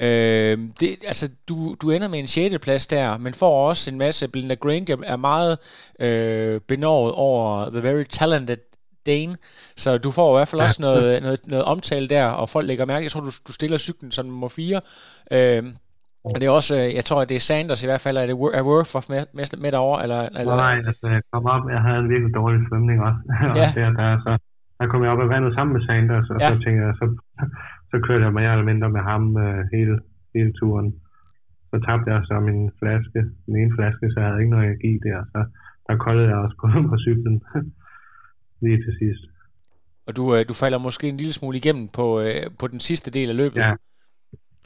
[0.02, 2.58] Øh, det, altså, du, du ender med en 6.
[2.62, 4.28] plads der, men får også en masse.
[4.28, 5.58] Belinda Granger er meget
[6.00, 8.56] øh, benåret over The Very Talented
[9.06, 9.36] Dane,
[9.76, 10.64] så du får i hvert fald ja.
[10.64, 13.04] også noget, noget, noget omtale der, og folk lægger mærke.
[13.04, 14.80] Jeg tror, du, du stiller cyklen som nummer 4.
[15.32, 15.62] Øh,
[16.24, 18.26] og det er også, øh, jeg tror, at det er Sanders i hvert fald, er
[18.26, 20.02] det er Worth med, med, med derovre?
[20.04, 20.56] Eller, eller?
[20.66, 23.20] Nej, altså jeg kom op, jeg havde en virkelig dårlig svømning også.
[23.58, 23.66] Ja.
[23.68, 24.30] og der, der, så,
[24.80, 26.48] der kom jeg op af vandet sammen med Sanders, og ja.
[26.50, 27.06] så tænkte jeg, så,
[27.90, 29.98] så kørte jeg mere eller mindre med ham øh, hele,
[30.35, 30.94] hele turen.
[31.70, 34.92] Så tabte jeg så min flaske, min ene flaske, så jeg havde ikke noget energi
[35.09, 35.18] der.
[35.33, 35.40] Så
[35.88, 37.42] der koldede jeg også på, på cyklen
[38.64, 39.24] lige til sidst.
[40.07, 43.11] Og du, øh, du falder måske en lille smule igennem på, øh, på den sidste
[43.11, 43.57] del af løbet?
[43.57, 43.72] Ja,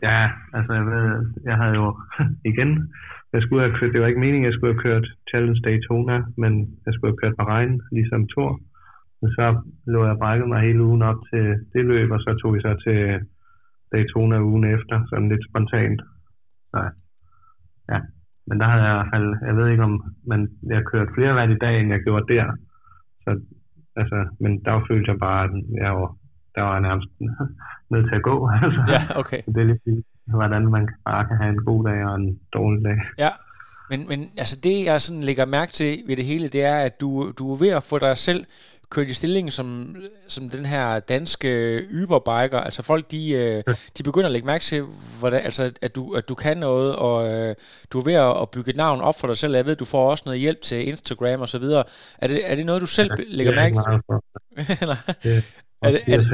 [0.03, 1.07] ja altså jeg, ved,
[1.45, 1.89] jeg havde jo
[2.53, 2.71] igen,
[3.33, 6.17] jeg skulle have kørt, det var ikke meningen, at jeg skulle have kørt Challenge Daytona,
[6.43, 6.53] men
[6.87, 8.61] jeg skulle have kørt Bahrain, ligesom Thor.
[9.25, 9.47] Men så
[9.87, 12.73] lå jeg brækket mig hele ugen op til det løb, og så tog vi så
[12.85, 12.99] til
[13.93, 16.01] Daytona ugen efter, sådan lidt spontant.
[16.71, 16.81] Så,
[17.93, 17.99] ja.
[18.47, 21.15] Men der havde jeg i hvert fald, jeg ved ikke om, men jeg har kørt
[21.15, 22.47] flere hvert i dag, end jeg gjorde der.
[23.23, 23.31] Så,
[23.97, 26.17] altså, men der følte jeg bare, at jeg var,
[26.55, 27.11] der var nærmest
[27.93, 28.37] nødt til at gå.
[28.63, 28.81] Altså.
[28.95, 29.41] Ja, okay.
[29.47, 32.99] det er lidt hvordan man bare kan have en god dag og en dårlig dag.
[33.19, 33.31] Ja,
[33.91, 37.01] men, men altså det, jeg sådan lægger mærke til ved det hele, det er, at
[37.01, 38.45] du, du er ved at få dig selv
[38.95, 39.97] kørt i stilling som,
[40.29, 42.61] som den her danske Uberbiker.
[42.61, 43.63] Altså folk, de, øh,
[43.99, 44.83] de begynder at lægge mærke til,
[45.19, 47.55] hvordan, altså, at, du, at du kan noget, og øh,
[47.91, 49.55] du er ved at bygge et navn op for dig selv.
[49.55, 51.85] Jeg ved, du får også noget hjælp til Instagram og så videre.
[52.19, 54.97] Er det, er det noget, du selv lægger mærke til?
[55.85, 56.29] Er det, er det,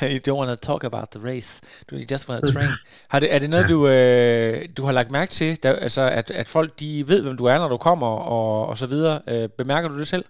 [0.26, 1.60] you don't want to talk about the race.
[1.92, 2.70] You just want to train.
[3.10, 5.62] Har det, er det noget, du, øh, du har lagt mærke til?
[5.62, 8.78] Der, altså, at, at folk de ved, hvem du er, når du kommer, og, og
[8.78, 9.20] så videre.
[9.28, 10.24] Øh, bemærker du det selv?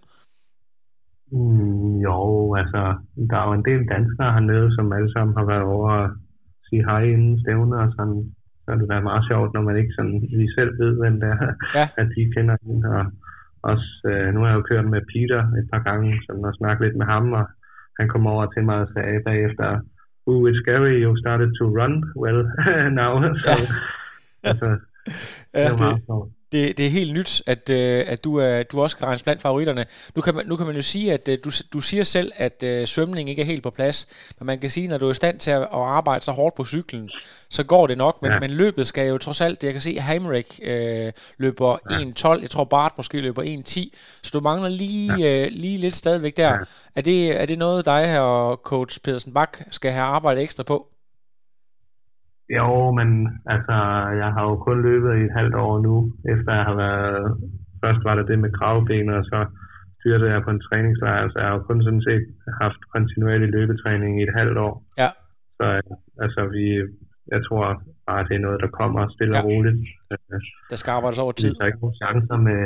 [1.33, 2.83] Mm, jo, altså,
[3.31, 6.11] der er jo en del danskere hernede, som alle sammen har været over at
[6.69, 8.21] sige hej inden stævne, og sådan,
[8.63, 11.29] så er det da meget sjovt, når man ikke sådan lige selv ved, hvem det
[11.29, 11.41] er,
[11.79, 11.85] ja.
[12.01, 12.89] at de kender hende.
[12.99, 13.05] Og
[13.63, 16.87] også, øh, nu har jeg jo kørt med Peter et par gange, sådan, og snakket
[16.87, 17.47] lidt med ham, og
[17.99, 19.69] han kom over til mig og sagde bagefter,
[20.27, 22.41] ooh, it's scary, you started to run well
[23.01, 23.13] now.
[23.43, 23.51] så,
[24.51, 24.69] altså,
[25.55, 28.97] ja, det, det, det, det er helt nyt, at, øh, at du, er, du også
[28.97, 29.87] kan regne blandt favoritterne.
[30.15, 32.63] Nu kan man, nu kan man jo sige, at øh, du, du siger selv, at
[32.63, 34.07] øh, svømning ikke er helt på plads,
[34.39, 36.57] men man kan sige, når du er i stand til at, at arbejde så hårdt
[36.57, 37.11] på cyklen,
[37.51, 38.39] så går det nok, men, ja.
[38.41, 41.97] men løbet skal jo trods alt, jeg kan se, at Hamrick øh, løber ja.
[42.35, 45.45] 1.12, jeg tror Bart måske løber 1.10, så du mangler lige, ja.
[45.45, 46.53] øh, lige lidt stadigvæk der.
[46.53, 46.59] Ja.
[46.95, 50.63] Er, det, er det noget, dig her og coach Pedersen Bak skal have arbejdet ekstra
[50.63, 50.87] på?
[52.57, 53.09] Jo, men
[53.47, 53.77] altså,
[54.23, 57.37] jeg har jo kun løbet i et halvt år nu, efter jeg har været...
[57.85, 59.47] Først var det det med kravbenet, og så
[60.01, 62.25] styrte jeg på en træningslejr, så jeg har jo kun sådan set
[62.63, 64.75] haft kontinuerlig løbetræning i et halvt år.
[64.99, 65.11] Ja.
[65.59, 65.65] Så
[66.25, 66.65] altså, vi,
[67.35, 69.43] jeg tror bare, det er noget, der kommer stille ja.
[69.43, 69.79] og roligt.
[70.71, 71.55] Der skal arbejdes over tid.
[71.55, 72.63] Der er ikke nogen chancer med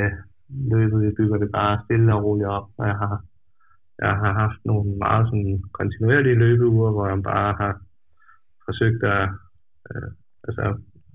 [0.75, 3.15] løbet, vi bygger det bare stille og roligt op, og jeg har,
[4.05, 7.73] jeg har haft nogle meget sådan kontinuerlige løbeuger, hvor jeg bare har
[8.65, 9.29] forsøgt at
[9.89, 10.09] øh,
[10.47, 10.63] altså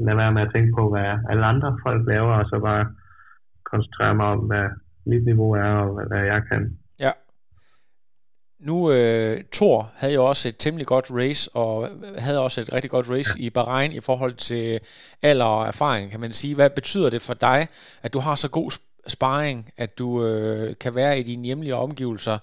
[0.06, 2.84] lad være med at tænke på, hvad alle andre folk laver, og så bare
[3.70, 4.66] koncentrere mig om, hvad
[5.06, 6.78] mit niveau er, og hvad, hvad jeg kan.
[7.00, 7.12] Ja.
[8.60, 12.90] Nu, øh, Thor havde jo også et temmelig godt race, og havde også et rigtig
[12.90, 14.80] godt race i Bahrain i forhold til
[15.22, 16.54] alder og erfaring, kan man sige.
[16.54, 17.68] Hvad betyder det for dig,
[18.02, 18.70] at du har så god
[19.06, 22.38] sparring, at du øh, kan være i dine hjemlige omgivelser,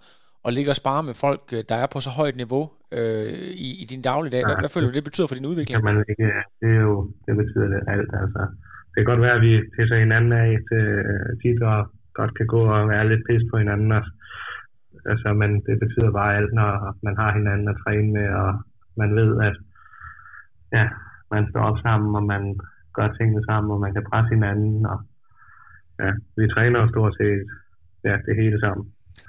[0.46, 2.64] og ligge og spare med folk, øh, der er på så højt niveau
[2.98, 3.30] øh,
[3.68, 4.42] i, i din dagligdag.
[4.44, 5.76] Hvad, ja, hvad føler du, det betyder for din udvikling?
[5.76, 6.28] Kan man ikke,
[6.62, 8.12] det, er jo, det betyder det alt.
[8.22, 8.42] Altså.
[8.92, 11.80] Det kan godt være, at vi pisser hinanden af til øh, tit, og
[12.20, 13.92] godt kan gå og være lidt pis på hinanden.
[13.98, 14.04] Og,
[15.12, 16.70] altså, men det betyder bare alt, når
[17.08, 18.52] man har hinanden at træne med, og
[19.02, 19.56] man ved, at
[20.78, 20.86] ja,
[21.34, 22.44] man står op sammen, og man
[22.98, 24.86] gør tingene sammen, og man kan presse hinanden.
[24.92, 25.00] Og,
[26.02, 27.42] ja, vi træner jo stort set
[28.08, 28.86] ja, det hele sammen.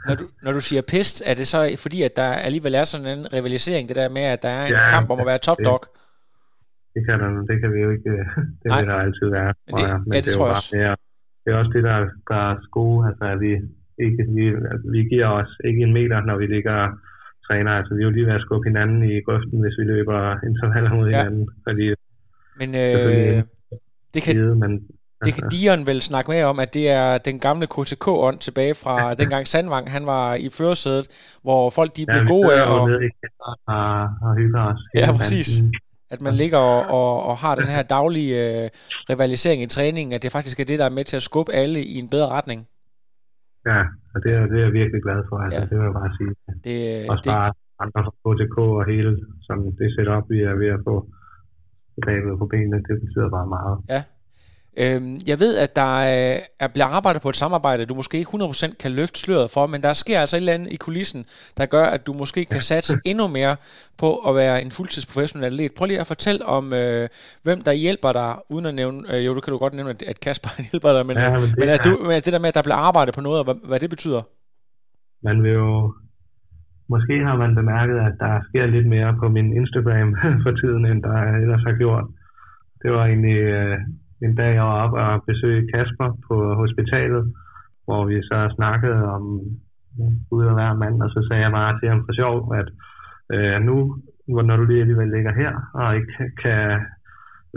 [0.09, 3.18] Når du, når du siger pest, er det så fordi, at der alligevel er sådan
[3.18, 5.59] en rivalisering, det der med, at der er en ja, kamp om at være top
[5.64, 5.81] dog?
[5.83, 5.90] Det,
[6.94, 8.11] det, kan der, det kan vi jo ikke,
[8.62, 8.81] det Nej.
[8.81, 9.53] vil der altid være.
[9.66, 10.77] Men det, ja, men ja, det, det tror jeg også.
[10.77, 10.96] Mere,
[11.42, 11.99] det er også det, der
[12.31, 13.53] gør os gode, altså at vi,
[14.07, 14.44] ikke, vi,
[14.94, 16.90] vi giver os ikke en meter, når vi ligger og
[17.46, 17.72] træner.
[17.79, 20.18] Altså vi er jo lige ved at skubbe hinanden i grøften, hvis vi løber
[20.51, 21.16] intervaller mod ja.
[21.16, 21.87] hinanden, fordi
[22.61, 23.42] Men øh,
[24.14, 24.72] det kan, Skide, men
[25.24, 29.14] det kan Dion vel snakke med om, at det er den gamle KTK-ånd tilbage fra
[29.14, 31.07] dengang Sandvang, han var i førersædet,
[31.42, 32.62] hvor folk de blev ja, vi gode af.
[32.70, 32.81] Og,
[33.66, 34.81] og, og hygger os.
[34.94, 35.48] Ja, præcis.
[36.11, 38.70] at man ligger og, og, og har den her daglige øh,
[39.11, 41.81] rivalisering i træningen, at det faktisk er det, der er med til at skubbe alle
[41.85, 42.66] i en bedre retning.
[43.66, 43.81] Ja,
[44.14, 45.64] og det er, det er jeg virkelig glad for, altså, Ja.
[45.70, 46.33] det vil jeg bare sige.
[46.66, 46.76] Det,
[47.11, 47.52] Også det, bare
[47.83, 49.11] andre fra KTK og hele,
[49.46, 50.94] som det setup, vi er ved at få
[52.05, 53.76] grebet på benene, det betyder bare meget.
[53.94, 54.02] ja.
[54.78, 58.30] Øhm, jeg ved, at der er, er bliver arbejdet på et samarbejde, du måske ikke
[58.34, 61.24] 100% kan løfte sløret for, men der sker altså et eller andet i kulissen,
[61.58, 63.56] der gør, at du måske kan satse endnu mere
[63.98, 65.72] på at være en fuldtidsprofessionel atlet.
[65.78, 67.08] Prøv lige at fortælle om, øh,
[67.42, 70.20] hvem der hjælper dig, uden at nævne, øh, jo, du kan du godt nævne, at-
[70.20, 72.38] Kasper hjælper dig, men, Ja, men det men at er- du, men at det der
[72.38, 74.22] med, at der bliver arbejdet på noget, og hvad, hvad det betyder.
[75.22, 75.94] Man vil jo...
[76.94, 80.08] Måske har man bemærket, at der sker lidt mere på min Instagram
[80.44, 82.04] for tiden, end der ellers har gjort.
[82.82, 83.78] Det var egentlig øh,
[84.24, 87.24] en dag, jeg var oppe og besøgte Kasper på hospitalet,
[87.85, 89.24] hvor vi så snakkede om
[90.31, 92.68] Gud og hver mand, og så sagde jeg bare til ham for sjov, at
[93.35, 93.76] øh, nu,
[94.48, 96.81] når du lige alligevel ligger her og ikke kan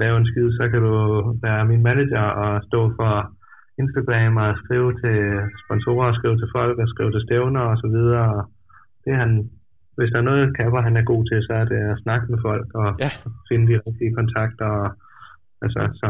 [0.02, 0.96] lave en skid, så kan du
[1.46, 3.14] være min manager og stå for
[3.82, 5.20] Instagram og skrive til
[5.64, 8.46] sponsorer, og skrive til folk og skrive til stævner og så videre.
[9.04, 9.50] Det er han,
[9.98, 12.40] hvis der er noget, Kapper han er god til, så er det at snakke med
[12.48, 13.10] folk og Ja.
[13.50, 14.66] finde de rigtige kontakter.
[14.82, 14.90] Og,
[15.62, 16.10] altså, så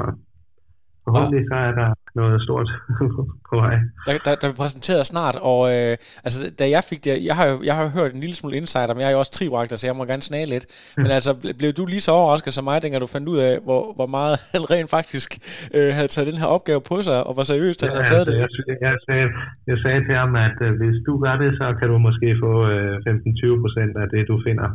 [1.10, 1.90] forhåbentlig så er der
[2.22, 2.70] noget stort
[3.50, 3.76] på vej.
[4.06, 5.94] der, der, der bliver præsenteret snart, og øh,
[6.26, 8.94] altså, da jeg fik det, jeg har jo jeg har hørt en lille smule insider,
[8.96, 10.66] men jeg er jo også trivagter, så jeg må gerne snage lidt.
[11.04, 13.54] Men altså, ble- blev du lige så overrasket som mig, dengang du fandt ud af,
[13.68, 15.30] hvor, hvor meget han rent faktisk
[15.78, 18.36] øh, havde taget den her opgave på sig, og hvor seriøst han havde taget det?
[18.46, 19.28] altså, jeg, jeg, sagde,
[19.72, 22.52] jeg sagde til ham, at øh, hvis du gør det, så kan du måske få
[22.74, 24.70] øh, 15-20 procent af det, du finder.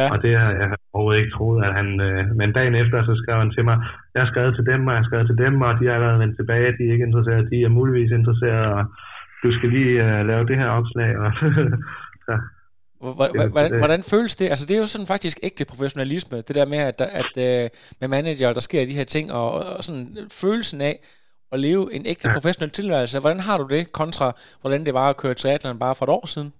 [0.00, 0.06] Ja.
[0.12, 1.88] Og det har jeg overhovedet ikke troet, at han...
[2.08, 3.76] Øh, men dagen efter, så skrev han til mig,
[4.14, 6.18] jeg har skrevet til dem, og jeg har skrevet til dem, og de har allerede
[6.22, 8.82] vendt tilbage, de er ikke interesserede, de er muligvis interesserede, og
[9.42, 11.10] du skal lige øh, lave det her opslag.
[11.24, 11.30] Og
[12.26, 12.34] så,
[13.00, 14.46] Hvordan, det- hvordan føles det?
[14.52, 17.68] Altså, det er jo sådan faktisk ægte professionalisme, det der med, at, der, at øh,
[18.00, 20.06] med manager, der sker de her ting, og, og sådan
[20.42, 20.94] følelsen af
[21.52, 22.34] at leve en ægte Ja.
[22.34, 23.20] professionel tilværelse.
[23.20, 26.26] Hvordan har du det kontra, hvordan det var at køre triathlon bare for et år
[26.26, 26.52] siden?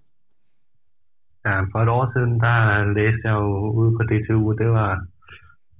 [1.47, 2.57] Ja, for et år siden, der
[2.97, 4.91] læste jeg jo ude på DTU, og det var,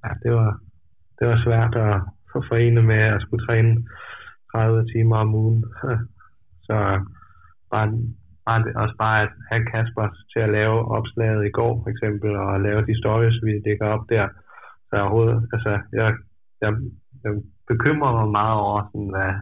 [0.04, 0.52] ja, det var,
[1.20, 2.02] det var svært at
[2.32, 3.72] få forene med at skulle træne
[4.52, 5.64] 30 timer om ugen.
[6.68, 6.76] Så
[7.72, 7.88] bare,
[8.46, 12.36] bare det, også bare at have Kasper til at lave opslaget i går, for eksempel,
[12.36, 14.28] og lave de stories, vi lægger op der.
[14.88, 16.16] Så jeg overhovedet, altså, jeg,
[16.62, 16.72] jeg,
[17.24, 17.32] jeg
[17.68, 19.34] bekymrer mig meget over, sådan, hvad,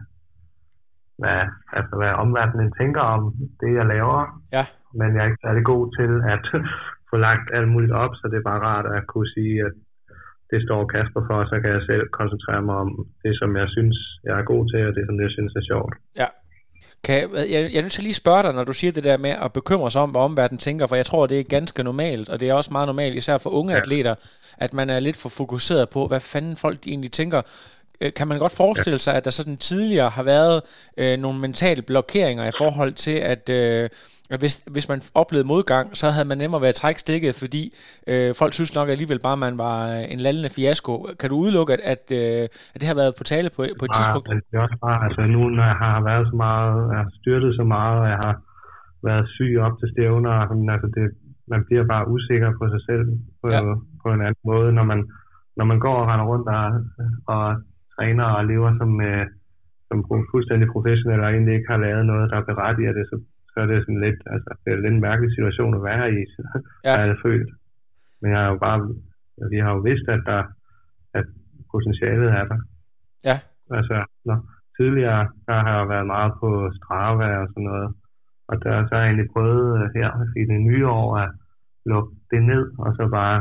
[1.18, 1.40] hvad,
[1.72, 4.42] altså, hvad omverdenen tænker om det, jeg laver.
[4.52, 4.64] Ja.
[4.98, 6.44] Men jeg er ikke særlig god til at
[7.10, 9.74] få lagt alt muligt op, så det er bare rart at kunne sige, at
[10.50, 12.90] det står Kasper for, og så kan jeg selv koncentrere mig om
[13.24, 15.94] det, som jeg synes, jeg er god til, og det, som jeg synes er sjovt.
[16.22, 16.28] Ja.
[17.04, 19.18] Kan, jeg, jeg, jeg er nødt til lige spørge dig, når du siger det der
[19.26, 22.28] med at bekymre sig om, hvad omverdenen tænker, for jeg tror, det er ganske normalt,
[22.28, 23.78] og det er også meget normalt, især for unge ja.
[23.78, 24.14] Atleter,
[24.58, 27.40] at man er lidt for fokuseret på, hvad fanden folk egentlig tænker.
[28.00, 30.56] Øh, Kan man godt forestille sig, at der sådan tidligere har været
[31.02, 33.88] øh, nogle mentale blokeringer i forhold til, at øh,
[34.42, 37.62] hvis, hvis man oplevede modgang, så havde man nemmere ved at trække stikket, fordi
[38.10, 39.76] øh, folk synes nok alligevel bare, at man var
[40.14, 40.94] en lallende fiasko.
[41.20, 42.42] Kan du udelukke, at, at, øh,
[42.74, 44.26] at det har været på tale på, på et Bare, tidspunkt?
[44.50, 47.50] det er også bare, altså nu, når jeg har været så meget, jeg har styrtet
[47.60, 48.34] så meget, og jeg har
[49.08, 51.06] været syg op til stævner, og altså det,
[51.52, 53.04] man bliver bare usikker på sig selv
[53.40, 53.60] på, Ja.
[53.68, 53.74] ja.
[54.02, 55.00] på en anden måde, når man,
[55.58, 56.66] når man går og render rundt og,
[57.34, 57.44] og
[57.96, 59.26] træner og lever som, øh,
[59.88, 59.98] som
[60.32, 63.16] fuldstændig professionel og egentlig ikke har lavet noget, der berettiger det, så,
[63.52, 66.20] så er det sådan lidt, altså det er lidt en mærkelig situation at være i,
[66.84, 66.94] Ja.
[66.98, 67.50] har jeg følt.
[68.20, 68.78] Men jeg har jo bare,
[69.52, 70.42] vi har jo vidst, at der,
[71.18, 71.26] at
[71.72, 72.60] potentialet er der.
[73.28, 73.36] Ja.
[73.78, 74.38] Altså, når,
[74.78, 77.88] tidligere, der har jeg været meget på Strava og sådan noget.
[78.48, 81.30] Og der så har jeg egentlig prøvet øh, her i det nye år at
[81.86, 83.38] lukke det ned, og så bare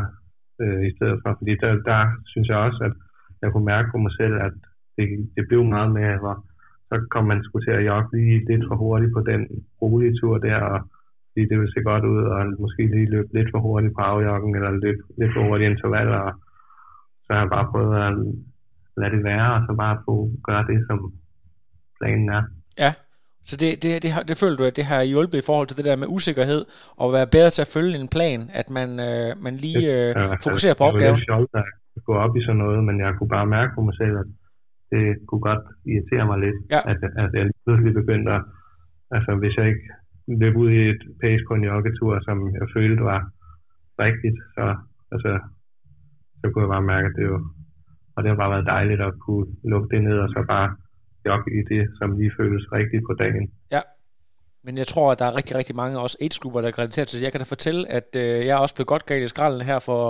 [0.61, 1.99] øh, i stedet for, fordi der, der
[2.31, 2.93] synes jeg også, at
[3.41, 4.53] jeg kunne mærke på mig selv, at
[4.97, 6.35] det, det blev meget mere, hvor
[6.89, 9.41] så kom man sgu til at jogge lige lidt for hurtigt på den
[9.81, 10.79] rolige tur der, og
[11.35, 14.55] fordi det ville se godt ud, og måske lige løbe lidt for hurtigt på afjoggen,
[14.55, 16.33] eller løbe lidt for hurtigt intervaller, og
[17.25, 18.13] så har jeg bare prøvet at
[18.97, 21.13] lade det være, og så bare få gøre det, som
[21.99, 22.43] planen er.
[22.83, 22.93] Ja,
[23.45, 25.77] så det, det, det, har, det føler du, at det har hjulpet i forhold til
[25.77, 26.65] det der med usikkerhed,
[26.97, 30.73] og være bedre til at følge en plan, at man, øh, man lige øh, fokuserer
[30.77, 31.11] på opgaven.
[31.11, 31.63] var lidt sjovt at
[32.07, 34.27] gå op i sådan noget, men jeg kunne bare mærke på mig selv, at
[34.91, 36.79] det kunne godt irritere mig lidt, Ja.
[36.91, 38.43] at, at jeg pludselig begyndte at,
[39.15, 39.85] altså hvis jeg ikke
[40.41, 43.21] løb ud i et pace på en joggetur, som jeg følte var
[44.05, 44.65] rigtigt, så,
[45.13, 45.31] altså,
[46.39, 47.37] så kunne jeg bare mærke, at det jo
[48.15, 50.67] og det har bare været dejligt at kunne lukke det ned og så bare
[51.27, 53.45] jogge i det, som lige føles rigtigt på dagen.
[53.75, 53.81] Ja,
[54.65, 57.21] men jeg tror, at der er rigtig, rigtig mange også AIDS-klubber, der kan til.
[57.25, 60.01] Jeg kan da fortælle, at øh, jeg også blevet godt galt i skralden her for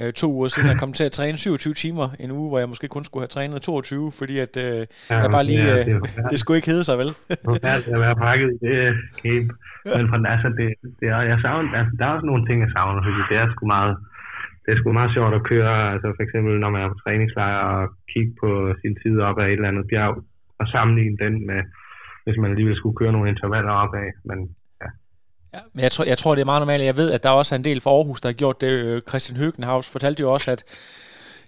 [0.00, 0.68] øh, to uger siden.
[0.72, 3.34] Jeg kom til at træne 27 timer en uge, hvor jeg måske kun skulle have
[3.36, 5.66] trænet 22, fordi at øh, ja, jeg bare lige...
[5.72, 5.94] Øh, det,
[6.30, 7.10] det skulle ikke hedde sig, vel?
[7.84, 8.76] det er være pakket i det
[9.22, 9.48] camp.
[9.96, 10.68] Men for, altså, det,
[11.00, 13.46] det er, jeg savner, altså, der er også nogle ting, jeg savner, fordi det er
[13.52, 13.94] sgu meget,
[14.64, 17.60] det er sgu meget sjovt at køre, altså for eksempel når man er på træningslejr
[17.74, 17.82] og
[18.12, 20.12] kigge på sin tid op ad et eller andet bjerg,
[20.60, 21.60] og sammenligne den med,
[22.26, 24.08] hvis man alligevel skulle køre nogle intervaller opad.
[24.24, 24.38] Men
[24.82, 24.88] ja.
[25.54, 26.84] Ja, men jeg tror, jeg tror, det er meget normalt.
[26.84, 28.70] Jeg ved, at der også er en del fra Aarhus, der har gjort det.
[28.70, 30.64] Øh, Christian Høgenhaus fortalte jo også, at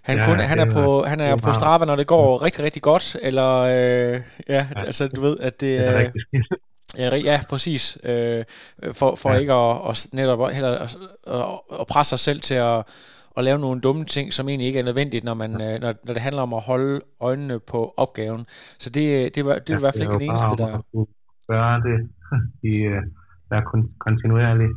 [0.02, 2.82] han, ja, kun, han, er, på, han er på Strava, når det går rigtig, rigtig
[2.82, 3.16] godt.
[3.22, 5.98] Eller, øh, ja, ja, altså du ved, at det, er...
[5.98, 6.42] Øh,
[6.98, 7.98] Ja, ja, præcis.
[8.04, 8.44] Øh,
[8.92, 9.38] for for ja.
[9.38, 10.96] ikke at, at netop heller at,
[11.80, 12.84] at presse sig selv til at,
[13.38, 16.12] at lave nogle dumme ting, som egentlig ikke er nødvendigt, når, man, øh, når, når
[16.16, 18.42] det handler om at holde øjnene på opgaven.
[18.82, 20.70] Så det, det, var, det var i hvert fald ikke det eneste, der...
[21.52, 21.98] Gøre det
[22.72, 23.02] i uh,
[23.50, 23.62] være
[24.04, 24.70] kontinuerlig.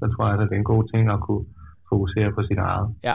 [0.00, 1.44] Så tror jeg, at det er en god ting at kunne
[1.88, 2.94] fokusere på sit eget.
[3.02, 3.14] Ja,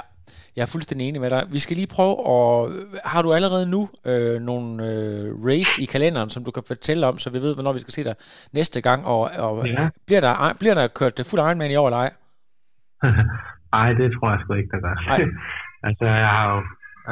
[0.56, 1.44] jeg er fuldstændig enig med dig.
[1.52, 2.72] Vi skal lige prøve at...
[3.06, 7.18] Har du allerede nu øh, nogle øh, race i kalenderen, som du kan fortælle om,
[7.18, 8.16] så vi ved, hvornår vi skal se dig
[8.54, 9.06] næste gang?
[9.06, 9.90] Og, og ja.
[10.08, 12.12] bliver, der, bliver der kørt fuld Ironman i år, eller ej?
[13.72, 14.96] Nej, det tror jeg sgu ikke, der gør.
[15.88, 16.60] altså, jeg har jo,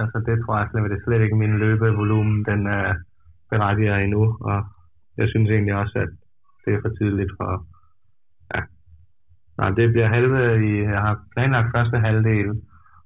[0.02, 2.96] altså, det tror jeg slet, det slet ikke min løbevolumen, den er
[3.50, 4.60] berettiger endnu, og
[5.18, 6.12] jeg synes egentlig også, at
[6.66, 7.66] det er for tidligt for,
[8.56, 8.62] ja.
[9.58, 10.40] Nej, det bliver halve
[10.70, 12.50] i, jeg har planlagt første halvdel,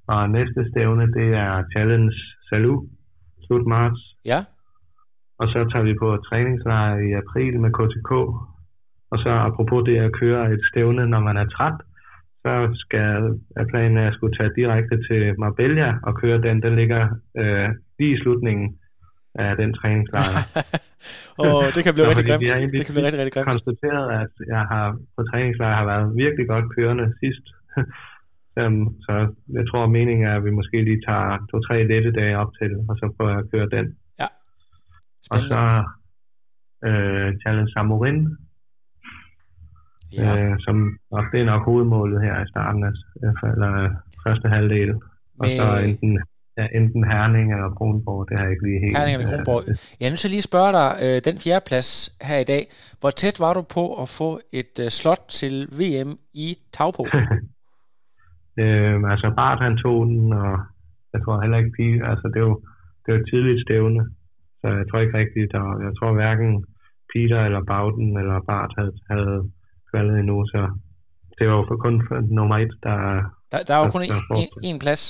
[0.08, 2.14] og næste stævne, det er Challenge
[2.50, 2.88] Salou,
[3.46, 4.02] slut marts.
[4.26, 4.40] Ja.
[5.40, 8.12] Og så tager vi på træningslejr i april med KTK.
[9.12, 11.78] Og så apropos det at køre et stævne, når man er træt,
[12.44, 16.62] så skal er planen, at jeg skulle tage direkte til Marbella og køre den.
[16.62, 17.04] Den ligger
[17.38, 18.80] øh, lige i slutningen
[19.36, 20.36] af den træningslejr.
[21.44, 22.42] oh, det kan blive rigtig grimt.
[22.78, 23.50] Det kan blive rigtig, rigtig grimt.
[23.54, 27.46] konstateret, at jeg har på træningslejr har været virkelig godt kørende sidst.
[28.62, 29.14] um, så
[29.58, 32.72] jeg tror, at meningen er, at vi måske lige tager to-tre lette dage op til,
[32.90, 33.86] og så prøver jeg at køre den.
[34.22, 34.28] Ja.
[35.26, 35.46] Spændende.
[35.46, 35.62] Og så
[36.88, 38.20] øh, Challenge Samorin,
[40.18, 40.46] ja.
[40.46, 40.76] øh, som
[41.12, 42.94] nok, det er nok hovedmålet her i starten af
[43.54, 43.90] eller
[44.26, 44.92] første halvdel.
[45.40, 46.20] Og så enten,
[46.58, 48.98] ja, enten Herning eller Kronborg, det har jeg ikke lige helt...
[48.98, 49.62] Herning eller Kronborg.
[50.00, 51.90] Jeg er nødt til lige at spørge dig, øh, den fjerde plads
[52.30, 52.64] her i dag,
[53.00, 54.30] hvor tæt var du på at få
[54.62, 56.12] et øh, slot til VM
[56.46, 57.04] i Tagpo?
[58.64, 60.54] øh, altså Bart han tog den, og
[61.14, 62.56] jeg tror heller ikke Pige, altså det var,
[63.04, 64.02] det var tidligt stævne,
[64.60, 66.66] så jeg tror ikke rigtigt, og jeg tror hverken
[67.12, 69.52] Peter eller Bauden eller Bart havde, havde
[69.92, 70.60] kvalet endnu, så
[71.38, 72.98] det var jo for kun for nummer et, der...
[73.52, 74.02] Der, der er jo kun
[74.70, 75.04] én plads?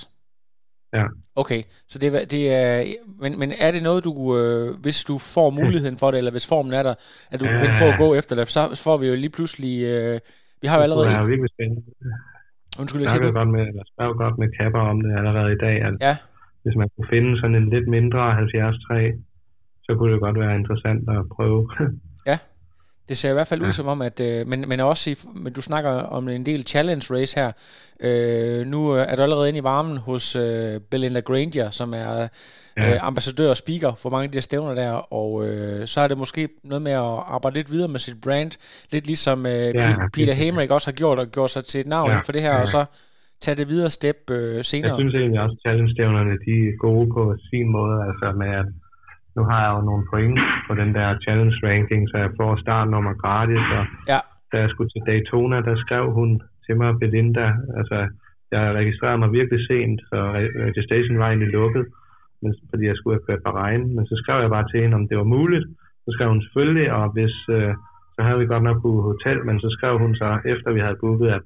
[0.94, 1.06] Ja.
[1.36, 2.84] Okay, så det, det er...
[3.22, 6.48] Men, men er det noget, du, øh, hvis du får muligheden for det, eller hvis
[6.48, 6.96] formen er der,
[7.32, 9.36] at du ja, kan finde på at gå efter det, så får vi jo lige
[9.38, 9.74] pludselig...
[9.94, 10.20] Øh,
[10.62, 11.06] vi har jo allerede...
[11.08, 11.82] Det er virkelig spændende.
[12.80, 13.32] Undskyld, jeg siger du?
[13.42, 16.16] Godt med, jeg skrev godt med kapper om det allerede i dag, at ja.
[16.64, 19.12] hvis man kunne finde sådan en lidt mindre 70 træ,
[19.86, 21.62] så kunne det godt være interessant at prøve.
[23.10, 25.54] Det ser i hvert fald ud som om, at, øh, men, men også i, men
[25.54, 27.52] du snakker om en del challenge race her.
[28.00, 32.28] Øh, nu er du allerede inde i varmen hos øh, Belinda Granger, som er
[32.78, 32.94] ja.
[32.94, 36.08] øh, ambassadør og speaker for mange af de her stævner der, og øh, så er
[36.08, 38.52] det måske noget med at arbejde lidt videre med sit brand,
[38.92, 42.12] lidt ligesom øh, ja, Peter Hamrick også har gjort, og gjort sig til et navn
[42.12, 42.62] ja, for det her, ja.
[42.62, 42.86] og så
[43.42, 44.92] tage det videre step øh, senere.
[44.92, 48.68] Jeg synes egentlig også, at challenge-stævnerne, de er gode på sin måde, altså med at
[49.36, 53.14] nu har jeg jo nogle point på den der challenge ranking, så jeg får startnummer
[53.24, 54.20] gratis, og ja.
[54.52, 56.30] da jeg skulle til Daytona, der skrev hun
[56.66, 57.48] til mig, Belinda,
[57.80, 57.98] altså
[58.52, 60.18] jeg registrerede mig virkelig sent, så
[60.68, 61.86] registration var egentlig lukket,
[62.42, 65.08] men, fordi jeg skulle have kørt Bahrain, men så skrev jeg bare til hende, om
[65.08, 65.66] det var muligt,
[66.06, 67.74] så skrev hun selvfølgelig, og hvis, øh,
[68.16, 71.02] så havde vi godt nok på hotel, men så skrev hun så, efter vi havde
[71.04, 71.42] booket, at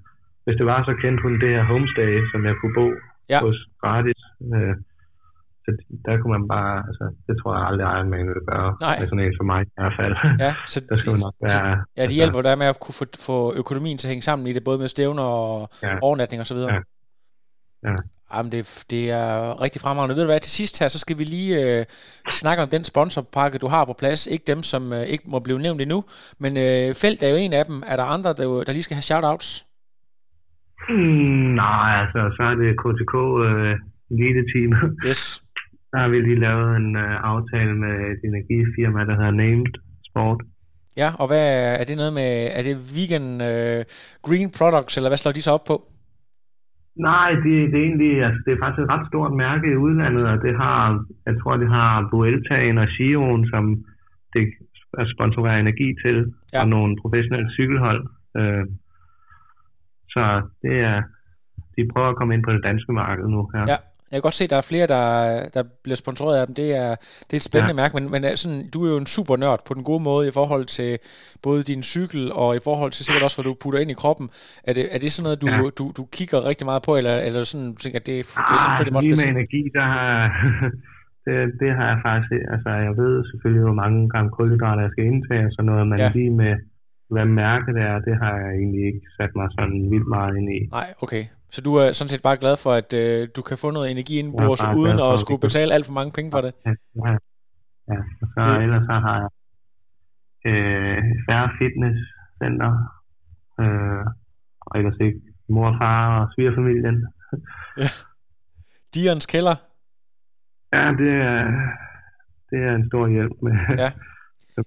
[0.45, 2.87] hvis det var, så kendte hun det her homestay, som jeg kunne bo
[3.29, 3.39] ja.
[3.45, 4.19] hos gratis.
[4.55, 4.75] Øh,
[5.65, 5.71] så
[6.05, 8.99] der kunne man bare, altså, det tror jeg aldrig Iron Man vil gøre, Nej.
[8.99, 10.13] med sådan en for mig i hvert fald.
[10.45, 12.97] Ja, så der skal de, nok være, ja, de altså, hjælper der med at kunne
[12.99, 15.93] få, få økonomien til at hænge sammen i det, både med stævner og ja.
[16.01, 16.73] overnatning og så videre.
[16.73, 16.81] Ja.
[17.89, 17.95] ja.
[18.33, 20.15] Jamen, det, det er rigtig fremragende.
[20.15, 21.85] Ved du hvad, til sidst her, så skal vi lige øh,
[22.29, 24.27] snakke om den sponsorpakke, du har på plads.
[24.27, 26.03] Ikke dem, som øh, ikke må blive nævnt endnu,
[26.39, 27.83] men øh, Felt er jo en af dem.
[27.91, 29.65] Er der andre, der, der lige skal have shoutouts?
[30.89, 33.13] Mm, nej, altså, så er det KTK
[33.47, 33.73] øh,
[34.11, 34.71] Elite Team.
[35.07, 35.44] Yes.
[35.95, 39.73] Der har vi lige lavet en uh, aftale med et energifirma, der hedder Named
[40.09, 40.39] Sport.
[40.97, 41.45] Ja, og hvad
[41.79, 43.79] er, det noget med, er det vegan uh,
[44.27, 45.77] green products, eller hvad slår de så op på?
[47.09, 50.25] Nej, det, det er egentlig, altså det er faktisk et ret stort mærke i udlandet,
[50.31, 50.79] og det har,
[51.27, 53.63] jeg tror, det har Vueltaen og Giroen, som
[54.33, 54.43] det
[55.13, 56.17] sponsorerer energi til,
[56.53, 56.61] ja.
[56.61, 58.01] og nogle professionelle cykelhold.
[58.39, 58.65] Øh,
[60.13, 60.23] så
[60.63, 60.97] det er,
[61.75, 63.65] de prøver at komme ind på det danske marked nu her.
[63.73, 63.79] Ja.
[64.15, 65.05] Jeg kan godt se, at der er flere, der,
[65.55, 66.55] der bliver sponsoreret af dem.
[66.61, 66.89] Det er,
[67.27, 67.81] det er et spændende ja.
[67.81, 70.33] mærke, men, men sådan, du er jo en super nørd på den gode måde i
[70.39, 70.91] forhold til
[71.45, 74.25] både din cykel og i forhold til sikkert også, hvad du putter ind i kroppen.
[74.69, 75.57] Er det, er det sådan noget, du, ja.
[75.79, 78.15] du, du kigger rigtig meget på, eller, eller sådan, du tænker, at det,
[78.47, 79.17] det er sådan pretty much det?
[79.21, 80.11] med energi, der har,
[81.25, 85.05] det, det har jeg faktisk, altså jeg ved selvfølgelig, hvor mange gram kulhydrater jeg skal
[85.11, 86.09] indtage og sådan noget, men ja.
[86.17, 86.53] lige med,
[87.13, 90.59] hvad mærket er, det har jeg egentlig ikke sat mig sådan vildt meget ind i.
[90.79, 91.23] Nej, okay.
[91.49, 94.19] Så du er sådan set bare glad for, at øh, du kan få noget energi
[94.19, 96.53] indenbords, uden at skulle betale alt for mange penge for det?
[97.87, 98.63] Ja, og så det.
[98.63, 99.29] ellers så har jeg
[100.51, 102.71] øh, færre fitnesscenter,
[103.59, 104.05] øh,
[104.61, 107.07] og ellers ikke mor, far og svigerfamilien.
[107.81, 107.89] ja.
[108.93, 109.55] Dierens kælder?
[110.73, 111.41] Ja, det er,
[112.49, 113.91] det er en stor hjælp med, ja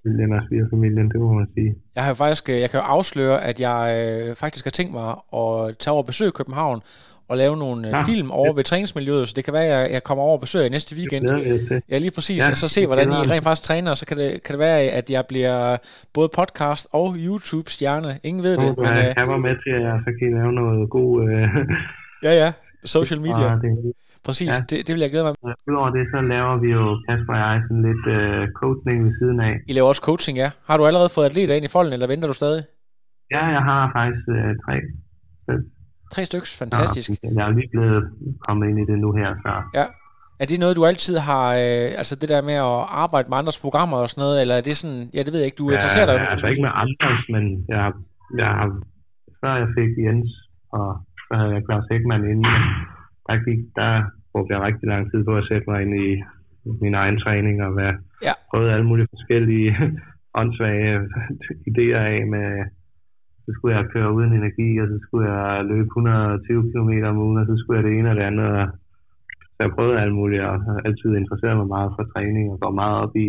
[0.03, 1.75] familien og svigerfamilien, det må man sige.
[1.97, 4.93] Jeg har jo faktisk, øh, jeg kan jo afsløre, at jeg øh, faktisk har tænkt
[4.93, 5.09] mig
[5.41, 6.81] at tage over besøg i København
[7.29, 8.53] og lave nogle øh, ja, film over ja.
[8.59, 11.25] ved træningsmiljøet, så det kan være, at jeg, jeg kommer over og besøger næste weekend.
[11.29, 14.07] Det ja, lige præcis, ja, og så se, hvordan I rent faktisk træner, og så
[14.07, 15.77] kan det, kan det være, at jeg bliver
[16.15, 18.11] både podcast og YouTube-stjerne.
[18.23, 18.77] Ingen ved det.
[18.79, 21.11] Men, jeg kan være med til, at så kan lave noget god...
[21.29, 21.49] Øh...
[22.27, 22.53] ja, ja,
[22.85, 23.49] social media.
[23.63, 23.93] det,
[24.27, 24.65] Præcis, ja.
[24.71, 25.35] det, det vil jeg glæde mig.
[25.71, 29.39] Udover det, så laver vi jo, Kasper og jeg, sådan lidt uh, coaching ved siden
[29.49, 29.55] af.
[29.71, 30.51] I laver også coaching, ja.
[30.69, 32.63] Har du allerede fået atleter ind i folden, eller venter du stadig?
[33.35, 34.77] Ja, jeg har faktisk uh, tre.
[36.15, 37.09] Tre stykker, fantastisk.
[37.11, 38.03] Ja, jeg er lige blevet
[38.47, 39.53] kommet ind i det nu her, så...
[39.81, 39.87] Ja.
[40.43, 43.61] Er det noget, du altid har, øh, altså det der med at arbejde med andres
[43.65, 45.75] programmer og sådan noget, eller er det sådan, ja, det ved jeg ikke, du ja,
[45.77, 46.15] interesserer dig?
[46.15, 47.45] Ja, altså ikke med andres, men
[47.75, 47.87] jeg,
[48.43, 48.53] jeg
[49.41, 50.31] før jeg fik Jens,
[50.79, 50.89] og
[51.27, 52.47] så havde jeg Klaus Hækman inden,
[53.77, 56.23] der, brugte jeg rigtig lang tid på at sætte mig ind i
[56.85, 57.95] min egen træning og være,
[58.27, 58.33] ja.
[58.51, 59.77] prøvet alle mulige forskellige
[60.41, 61.01] åndssvage
[61.69, 62.49] idéer af med,
[63.45, 67.39] så skulle jeg køre uden energi, og så skulle jeg løbe 120 km om ugen,
[67.39, 68.47] og så skulle jeg det ene og det andet.
[68.61, 68.67] Og
[69.55, 72.71] så jeg prøvede alt muligt, og har altid interesseret mig meget for træning, og går
[72.83, 73.29] meget op i,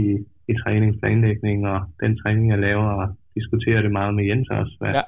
[0.00, 0.02] i,
[0.50, 4.92] i træningsplanlægning, og den træning, jeg laver, og diskuterer det meget med Jens også, hvad
[4.94, 5.02] ja.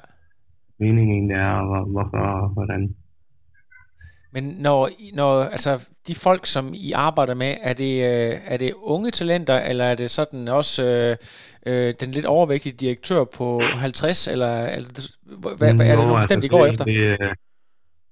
[0.79, 2.95] meningen egentlig er, og hvorfor og hvordan.
[4.33, 4.79] Men når,
[5.19, 5.71] når altså,
[6.07, 9.95] de folk, som I arbejder med, er det, øh, er det unge talenter, eller er
[9.95, 11.13] det sådan også øh,
[11.69, 14.89] øh, den lidt overvægtige direktør på 50, eller, eller
[15.41, 16.85] hvad, hvad, er det nogle bestemt, altså, I går efter?
[16.85, 16.99] Det,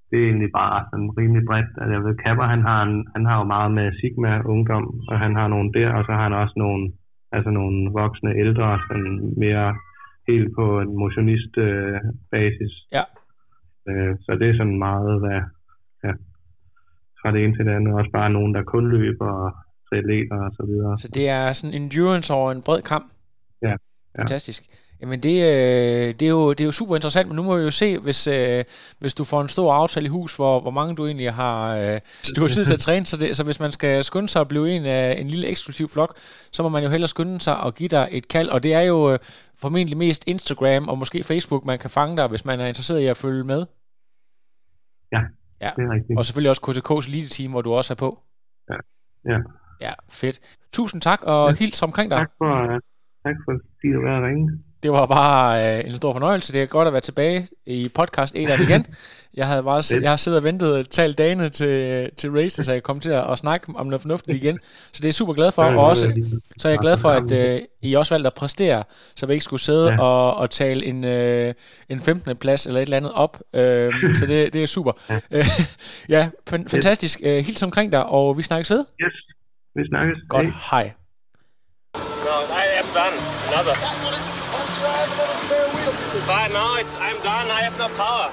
[0.10, 1.72] det er egentlig bare sådan rimelig bredt.
[1.80, 5.16] Altså, jeg ved, Kapper, han har, en, han har jo meget med Sigma ungdom, og
[5.24, 6.84] han har nogle der, og så har han også nogle,
[7.36, 9.68] altså nogle voksne ældre, sådan mere
[10.30, 12.00] helt på en motionist øh,
[12.32, 12.74] basis.
[12.98, 13.06] Ja.
[13.90, 15.42] Øh, så det er sådan meget, hvad,
[16.08, 16.14] ja,
[17.20, 17.94] fra det ene til det andet.
[17.94, 19.52] Også bare nogen, der kun løber og
[19.90, 21.00] triatleter og så videre.
[21.00, 23.08] Så det er sådan endurance over en bred kamp?
[23.62, 23.70] Ja.
[23.70, 24.22] ja.
[24.22, 24.64] Fantastisk.
[25.02, 27.64] Jamen det, øh, det, er jo, det er jo super interessant, men nu må vi
[27.64, 28.64] jo se, hvis, øh,
[29.00, 32.00] hvis du får en stor aftale i hus, hvor, hvor mange du egentlig har, øh,
[32.36, 34.48] du har tid til at træne, så, det, så hvis man skal skynde sig at
[34.48, 36.18] blive en af en lille eksklusiv flok,
[36.52, 38.82] så må man jo hellere skynde sig og give dig et kald, og det er
[38.82, 39.18] jo
[39.58, 43.06] formentlig mest Instagram og måske Facebook, man kan fange dig, hvis man er interesseret i
[43.06, 43.66] at følge med.
[45.12, 45.22] Ja,
[45.62, 46.18] Ja, det er rigtigt.
[46.18, 48.20] og selvfølgelig også KTK's Elite Team, hvor du også er på.
[48.70, 48.78] Ja,
[49.32, 49.40] ja.
[49.82, 50.40] Ja, fedt.
[50.72, 51.56] Tusind tak, og ja.
[51.56, 52.18] hils omkring dig.
[52.18, 52.80] Tak for,
[53.26, 54.64] tak for at du var ringe.
[54.84, 56.54] Det var bare øh, en stor fornøjelse.
[56.54, 58.86] Det er godt at være tilbage i podcast 1 af igen.
[59.38, 62.74] Jeg havde bare, jeg har siddet og ventet og talt dagene til, til race, så
[62.74, 64.60] jeg kom til at, at snakke om noget fornuftigt igen.
[64.64, 65.64] Så det er jeg super glad for.
[65.64, 68.84] Og også, så er jeg glad for, at øh, I også valgte at præstere,
[69.16, 70.02] så vi ikke skulle sidde ja.
[70.02, 71.54] og, og tale en, øh,
[71.90, 72.38] en 15.
[72.38, 73.40] plads eller et eller andet op.
[73.54, 74.92] Øh, så det, det er super.
[75.32, 75.44] Ja,
[76.16, 77.20] ja fantastisk.
[77.24, 78.86] Øh, hils omkring dig, og vi snakkes ved.
[79.02, 79.14] Yes,
[79.76, 80.18] vi snakkes.
[80.30, 80.84] Godt, hej.
[80.84, 80.92] hej.
[81.96, 83.18] No, I am done.
[83.48, 84.17] Another.
[86.28, 87.50] But now I'm done.
[87.50, 88.30] I have no power.